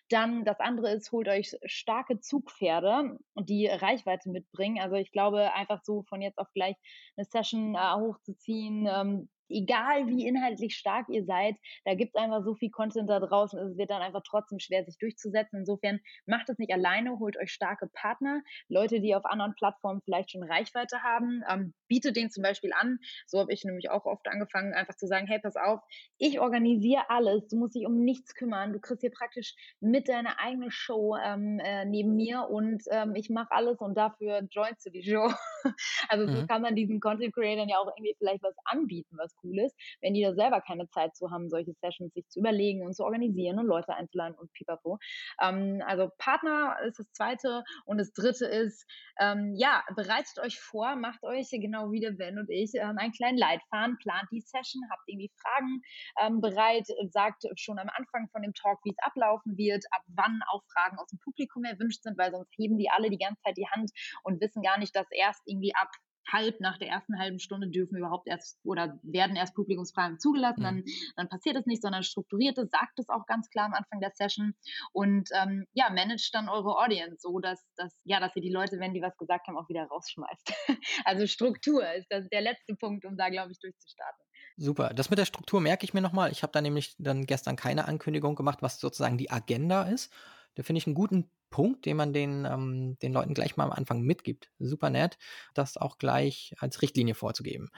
Dann 0.09 0.43
das 0.43 0.59
andere 0.59 0.91
ist, 0.91 1.11
holt 1.11 1.27
euch 1.29 1.55
starke 1.65 2.19
Zugpferde 2.19 3.17
und 3.37 3.49
die 3.49 3.67
Reichweite 3.67 4.29
mitbringen. 4.29 4.81
Also 4.81 4.95
ich 4.95 5.11
glaube, 5.11 5.53
einfach 5.53 5.81
so 5.83 6.03
von 6.03 6.21
jetzt 6.21 6.39
auf 6.39 6.51
gleich 6.53 6.75
eine 7.15 7.25
Session 7.25 7.75
äh, 7.75 7.93
hochzuziehen, 7.95 8.87
ähm, 8.91 9.29
egal 9.49 10.07
wie 10.07 10.27
inhaltlich 10.27 10.75
stark 10.75 11.07
ihr 11.09 11.25
seid, 11.25 11.55
da 11.85 11.95
gibt 11.95 12.15
es 12.15 12.21
einfach 12.21 12.43
so 12.43 12.55
viel 12.55 12.69
Content 12.69 13.09
da 13.09 13.19
draußen, 13.19 13.59
es 13.59 13.77
wird 13.77 13.89
dann 13.89 14.01
einfach 14.01 14.21
trotzdem 14.25 14.59
schwer, 14.59 14.83
sich 14.85 14.97
durchzusetzen. 14.97 15.59
Insofern 15.59 15.99
macht 16.25 16.49
es 16.49 16.57
nicht 16.57 16.71
alleine, 16.71 17.19
holt 17.19 17.37
euch 17.37 17.51
starke 17.51 17.87
Partner, 17.93 18.41
Leute, 18.69 18.99
die 18.99 19.15
auf 19.15 19.25
anderen 19.25 19.55
Plattformen 19.55 20.01
vielleicht 20.03 20.31
schon 20.31 20.43
Reichweite 20.43 21.03
haben, 21.03 21.43
ähm, 21.49 21.73
bietet 21.87 22.15
denen 22.15 22.29
zum 22.29 22.43
Beispiel 22.43 22.71
an. 22.73 22.99
So 23.25 23.39
habe 23.39 23.53
ich 23.53 23.63
nämlich 23.63 23.89
auch 23.89 24.05
oft 24.05 24.27
angefangen, 24.27 24.73
einfach 24.73 24.95
zu 24.95 25.07
sagen, 25.07 25.27
hey, 25.27 25.39
pass 25.39 25.55
auf, 25.55 25.81
ich 26.17 26.39
organisiere 26.39 27.09
alles, 27.09 27.47
du 27.47 27.57
musst 27.57 27.75
dich 27.75 27.85
um 27.85 28.03
nichts 28.03 28.35
kümmern, 28.35 28.73
du 28.73 28.79
kriegst 28.79 29.01
hier 29.01 29.11
praktisch 29.11 29.55
mit 29.79 30.09
deine 30.09 30.39
eigene 30.39 30.71
Show 30.71 31.15
ähm, 31.15 31.59
äh, 31.63 31.85
neben 31.85 32.15
mir 32.15 32.47
und 32.49 32.83
ähm, 32.91 33.15
ich 33.15 33.29
mache 33.29 33.51
alles 33.51 33.79
und 33.79 33.95
dafür 33.95 34.41
joinst 34.51 34.85
du 34.85 34.89
die 34.89 35.03
Show. 35.03 35.31
also 36.09 36.27
mhm. 36.27 36.35
so 36.35 36.47
kann 36.47 36.61
man 36.61 36.75
diesen 36.75 36.99
Content 36.99 37.33
Creators 37.33 37.67
ja 37.69 37.77
auch 37.77 37.91
irgendwie 37.97 38.15
vielleicht 38.17 38.43
was 38.43 38.55
anbieten, 38.65 39.15
was 39.17 39.35
cool 39.43 39.59
ist, 39.59 39.75
wenn 40.01 40.13
die 40.13 40.23
da 40.23 40.33
selber 40.33 40.61
keine 40.61 40.87
Zeit 40.89 41.15
zu 41.15 41.31
haben, 41.31 41.49
solche 41.49 41.73
Sessions 41.81 42.13
sich 42.13 42.27
zu 42.29 42.39
überlegen 42.39 42.85
und 42.85 42.95
zu 42.95 43.03
organisieren 43.03 43.59
und 43.59 43.67
Leute 43.67 43.93
einzuladen 43.93 44.37
und 44.37 44.51
pipapo. 44.53 44.97
Ähm, 45.41 45.81
also 45.85 46.09
Partner 46.17 46.77
ist 46.85 46.99
das 46.99 47.11
zweite 47.11 47.63
und 47.85 47.97
das 47.97 48.11
dritte 48.13 48.45
ist, 48.45 48.85
ähm, 49.19 49.53
ja, 49.55 49.83
bereitet 49.95 50.39
euch 50.39 50.59
vor, 50.59 50.95
macht 50.95 51.23
euch 51.23 51.49
genau 51.51 51.91
wie 51.91 51.99
der 51.99 52.11
Ben 52.11 52.37
und 52.37 52.49
ich 52.49 52.71
ähm, 52.75 52.97
einen 52.97 53.13
kleinen 53.13 53.37
Leitfaden, 53.37 53.97
plant 53.97 54.27
die 54.31 54.41
Session, 54.41 54.81
habt 54.91 55.03
irgendwie 55.07 55.31
Fragen 55.41 55.81
ähm, 56.21 56.41
bereit, 56.41 56.87
sagt 57.09 57.43
schon 57.55 57.79
am 57.79 57.89
Anfang 57.89 58.27
von 58.31 58.41
dem 58.41 58.53
Talk, 58.53 58.79
wie 58.83 58.91
es 58.91 59.05
ablaufen 59.05 59.57
wird, 59.57 59.83
ab 59.91 60.01
wann 60.07 60.41
auch 60.51 60.63
Fragen 60.73 60.97
aus 60.97 61.07
dem 61.07 61.19
Publikum 61.19 61.63
erwünscht 61.63 62.03
sind, 62.03 62.17
weil 62.17 62.31
sonst 62.31 62.51
heben 62.57 62.77
die 62.77 62.89
alle 62.89 63.09
die 63.09 63.17
ganze 63.17 63.41
Zeit 63.41 63.57
die 63.57 63.67
Hand 63.67 63.91
und 64.23 64.41
wissen 64.41 64.61
gar 64.61 64.77
nicht, 64.77 64.95
dass 64.95 65.07
erst 65.11 65.41
irgendwie 65.45 65.73
ab 65.75 65.89
halb 66.31 66.59
nach 66.59 66.77
der 66.77 66.89
ersten 66.89 67.19
halben 67.19 67.39
Stunde 67.39 67.69
dürfen 67.69 67.97
überhaupt 67.97 68.27
erst 68.27 68.59
oder 68.63 68.99
werden 69.03 69.35
erst 69.35 69.55
Publikumsfragen 69.55 70.19
zugelassen, 70.19 70.61
mhm. 70.61 70.63
dann, 70.63 70.83
dann 71.15 71.29
passiert 71.29 71.55
es 71.57 71.65
nicht, 71.65 71.81
sondern 71.81 72.03
strukturiert 72.03 72.57
es, 72.57 72.69
sagt 72.69 72.99
es 72.99 73.09
auch 73.09 73.25
ganz 73.25 73.49
klar 73.49 73.65
am 73.65 73.73
Anfang 73.73 73.99
der 73.99 74.11
Session 74.13 74.53
und 74.91 75.29
ähm, 75.33 75.65
ja, 75.73 75.89
managt 75.89 76.33
dann 76.33 76.49
eure 76.49 76.77
Audience 76.77 77.17
so, 77.19 77.39
dass, 77.39 77.63
dass, 77.75 77.99
ja, 78.03 78.19
dass 78.19 78.35
ihr 78.35 78.41
die 78.41 78.51
Leute, 78.51 78.79
wenn 78.79 78.93
die 78.93 79.01
was 79.01 79.17
gesagt 79.17 79.47
haben, 79.47 79.57
auch 79.57 79.69
wieder 79.69 79.85
rausschmeißt. 79.85 80.53
also 81.05 81.27
Struktur 81.27 81.83
ist 81.93 82.07
das 82.09 82.27
der 82.29 82.41
letzte 82.41 82.75
Punkt, 82.75 83.05
um 83.05 83.17
da, 83.17 83.29
glaube 83.29 83.51
ich, 83.51 83.59
durchzustarten. 83.59 84.25
Super. 84.57 84.93
Das 84.93 85.09
mit 85.09 85.19
der 85.19 85.25
Struktur 85.25 85.61
merke 85.61 85.85
ich 85.85 85.93
mir 85.93 86.01
nochmal. 86.01 86.31
Ich 86.31 86.41
habe 86.41 86.51
da 86.51 86.61
nämlich 86.61 86.95
dann 86.97 87.25
gestern 87.25 87.55
keine 87.55 87.87
Ankündigung 87.87 88.35
gemacht, 88.35 88.59
was 88.61 88.79
sozusagen 88.79 89.17
die 89.17 89.29
Agenda 89.29 89.83
ist. 89.83 90.11
Da 90.57 90.63
finde 90.63 90.79
ich 90.79 90.87
einen 90.87 90.95
guten 90.95 91.29
Punkt, 91.51 91.85
den 91.85 91.97
man 91.97 92.13
den, 92.13 92.45
ähm, 92.45 92.97
den 92.99 93.13
Leuten 93.13 93.35
gleich 93.35 93.57
mal 93.57 93.65
am 93.65 93.71
Anfang 93.71 94.01
mitgibt. 94.01 94.49
Super 94.57 94.89
nett, 94.89 95.19
das 95.53 95.77
auch 95.77 95.99
gleich 95.99 96.55
als 96.57 96.81
Richtlinie 96.81 97.13
vorzugeben. 97.13 97.69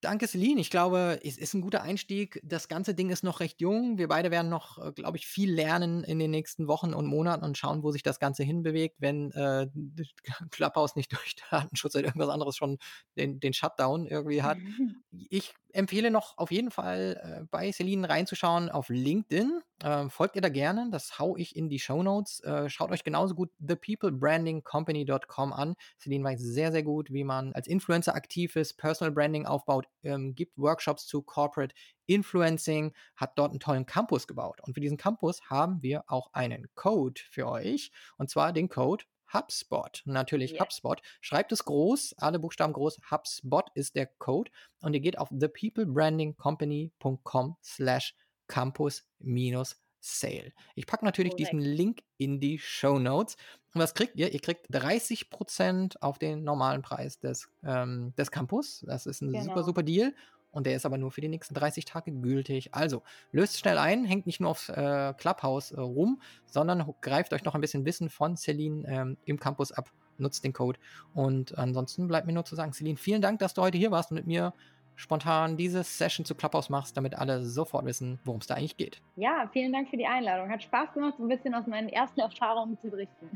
Danke, 0.00 0.28
Celine. 0.28 0.60
Ich 0.60 0.70
glaube, 0.70 1.20
es 1.24 1.36
ist 1.36 1.52
ein 1.52 1.60
guter 1.60 1.82
Einstieg. 1.82 2.40
Das 2.42 2.68
ganze 2.68 2.94
Ding 2.94 3.10
ist 3.10 3.24
noch 3.24 3.40
recht 3.40 3.60
jung. 3.60 3.98
Wir 3.98 4.08
beide 4.08 4.30
werden 4.30 4.48
noch, 4.48 4.78
äh, 4.78 4.92
glaube 4.92 5.18
ich, 5.18 5.26
viel 5.26 5.52
lernen 5.52 6.04
in 6.04 6.18
den 6.20 6.30
nächsten 6.30 6.68
Wochen 6.68 6.94
und 6.94 7.06
Monaten 7.06 7.44
und 7.44 7.58
schauen, 7.58 7.82
wo 7.82 7.90
sich 7.90 8.04
das 8.04 8.20
Ganze 8.20 8.44
hinbewegt, 8.44 8.96
wenn 9.00 9.32
äh, 9.32 9.66
Clubhouse 10.52 10.94
nicht 10.94 11.12
durch 11.12 11.34
Datenschutz 11.50 11.96
oder 11.96 12.06
irgendwas 12.06 12.30
anderes 12.30 12.56
schon 12.56 12.78
den, 13.18 13.40
den 13.40 13.52
Shutdown 13.52 14.06
irgendwie 14.06 14.42
hat. 14.42 14.58
Ich 15.28 15.54
empfehle 15.74 16.10
noch 16.10 16.38
auf 16.38 16.50
jeden 16.50 16.70
Fall 16.70 17.20
äh, 17.22 17.44
bei 17.50 17.72
Celine 17.72 18.08
reinzuschauen 18.08 18.68
auf 18.68 18.88
LinkedIn. 18.88 19.60
Äh, 19.82 20.08
folgt 20.08 20.36
ihr 20.36 20.42
da 20.42 20.48
gerne, 20.48 20.88
das 20.90 21.18
hau 21.18 21.36
ich 21.36 21.56
in 21.56 21.68
die 21.68 21.78
Show 21.78 22.02
Notes. 22.02 22.40
Äh, 22.40 22.68
schaut 22.68 22.90
euch 22.90 23.04
genauso 23.04 23.34
gut 23.34 23.50
thepeoplebrandingcompany.com 23.58 25.52
an. 25.52 25.74
Celine 25.98 26.24
weiß 26.24 26.40
sehr, 26.40 26.72
sehr 26.72 26.82
gut, 26.82 27.10
wie 27.10 27.24
man 27.24 27.52
als 27.52 27.66
Influencer 27.66 28.14
aktiv 28.14 28.56
ist, 28.56 28.74
Personal 28.74 29.12
Branding 29.12 29.46
aufbaut, 29.46 29.86
ähm, 30.02 30.34
gibt 30.34 30.58
Workshops 30.58 31.06
zu 31.06 31.22
Corporate 31.22 31.74
Influencing, 32.06 32.92
hat 33.16 33.38
dort 33.38 33.50
einen 33.50 33.60
tollen 33.60 33.86
Campus 33.86 34.26
gebaut. 34.26 34.60
Und 34.62 34.74
für 34.74 34.80
diesen 34.80 34.96
Campus 34.96 35.40
haben 35.48 35.82
wir 35.82 36.04
auch 36.08 36.32
einen 36.32 36.68
Code 36.74 37.20
für 37.30 37.46
euch, 37.46 37.92
und 38.18 38.28
zwar 38.28 38.52
den 38.52 38.68
Code 38.68 39.04
HubSpot. 39.32 40.02
Natürlich 40.04 40.52
yeah. 40.52 40.62
HubSpot. 40.62 41.00
Schreibt 41.20 41.50
es 41.52 41.64
groß, 41.64 42.14
alle 42.18 42.38
Buchstaben 42.38 42.72
groß. 42.72 43.00
HubSpot 43.10 43.68
ist 43.74 43.96
der 43.96 44.06
Code. 44.06 44.50
Und 44.80 44.94
ihr 44.94 45.00
geht 45.00 45.18
auf 45.18 45.28
thepeoplebrandingcompany.com 45.28 47.56
slash 47.62 48.14
campus 48.46 49.04
minus 49.18 49.76
Sale. 50.02 50.52
Ich 50.74 50.86
packe 50.86 51.04
natürlich 51.04 51.32
Correct. 51.32 51.52
diesen 51.52 51.60
Link 51.60 52.02
in 52.16 52.40
die 52.40 52.58
Show 52.58 52.98
Notes. 52.98 53.36
Und 53.74 53.82
was 53.82 53.92
kriegt 53.94 54.16
ihr? 54.16 54.32
Ihr 54.32 54.40
kriegt 54.40 54.70
30% 54.70 55.98
auf 56.00 56.18
den 56.18 56.42
normalen 56.42 56.80
Preis 56.82 57.20
des, 57.20 57.48
ähm, 57.62 58.14
des 58.16 58.30
Campus. 58.30 58.82
Das 58.86 59.04
ist 59.06 59.20
ein 59.20 59.28
super, 59.28 59.54
Genau. 59.54 59.62
super 59.62 59.82
Deal. 59.82 60.14
Und 60.52 60.66
der 60.66 60.74
ist 60.76 60.86
aber 60.86 60.98
nur 60.98 61.10
für 61.10 61.20
die 61.20 61.28
nächsten 61.28 61.54
30 61.54 61.84
Tage 61.84 62.12
gültig. 62.12 62.74
Also 62.74 63.02
löst 63.32 63.58
schnell 63.58 63.78
ein, 63.78 64.04
hängt 64.04 64.26
nicht 64.26 64.40
nur 64.40 64.50
aufs 64.50 64.68
äh, 64.68 65.14
Clubhouse 65.16 65.72
äh, 65.72 65.80
rum, 65.80 66.20
sondern 66.46 66.92
greift 67.00 67.32
euch 67.32 67.44
noch 67.44 67.54
ein 67.54 67.60
bisschen 67.60 67.84
Wissen 67.84 68.10
von 68.10 68.36
Celine 68.36 68.84
ähm, 68.88 69.16
im 69.24 69.38
Campus 69.38 69.72
ab. 69.72 69.90
Nutzt 70.18 70.44
den 70.44 70.52
Code. 70.52 70.78
Und 71.14 71.56
ansonsten 71.56 72.06
bleibt 72.06 72.26
mir 72.26 72.34
nur 72.34 72.44
zu 72.44 72.54
sagen, 72.54 72.72
Celine, 72.72 72.98
vielen 72.98 73.22
Dank, 73.22 73.38
dass 73.38 73.54
du 73.54 73.62
heute 73.62 73.78
hier 73.78 73.90
warst 73.90 74.10
und 74.10 74.16
mit 74.16 74.26
mir 74.26 74.52
spontan 75.00 75.56
diese 75.56 75.82
Session 75.82 76.26
zu 76.26 76.34
Clubhouse 76.34 76.68
machst, 76.68 76.96
damit 76.96 77.14
alle 77.16 77.42
sofort 77.42 77.86
wissen, 77.86 78.18
worum 78.24 78.40
es 78.40 78.46
da 78.46 78.54
eigentlich 78.54 78.76
geht. 78.76 79.00
Ja, 79.16 79.48
vielen 79.52 79.72
Dank 79.72 79.88
für 79.88 79.96
die 79.96 80.06
Einladung. 80.06 80.50
Hat 80.50 80.62
Spaß 80.62 80.92
gemacht, 80.92 81.14
so 81.16 81.24
ein 81.24 81.28
bisschen 81.28 81.54
aus 81.54 81.66
meinen 81.66 81.88
ersten 81.88 82.20
Erfahrungen 82.20 82.78
zu 82.80 82.90
berichten. 82.90 83.30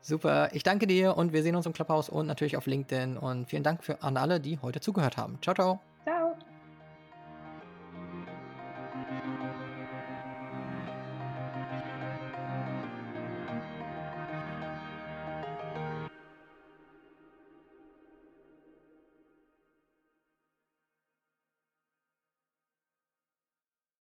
Super, 0.00 0.50
ich 0.52 0.62
danke 0.62 0.86
dir 0.86 1.16
und 1.16 1.32
wir 1.32 1.42
sehen 1.42 1.56
uns 1.56 1.66
im 1.66 1.72
Clubhouse 1.72 2.08
und 2.08 2.26
natürlich 2.26 2.56
auf 2.56 2.66
LinkedIn. 2.66 3.16
Und 3.16 3.48
vielen 3.48 3.64
Dank 3.64 3.82
für, 3.82 4.02
an 4.02 4.16
alle, 4.16 4.40
die 4.40 4.58
heute 4.60 4.80
zugehört 4.80 5.16
haben. 5.16 5.38
Ciao, 5.42 5.54
ciao. 5.54 5.80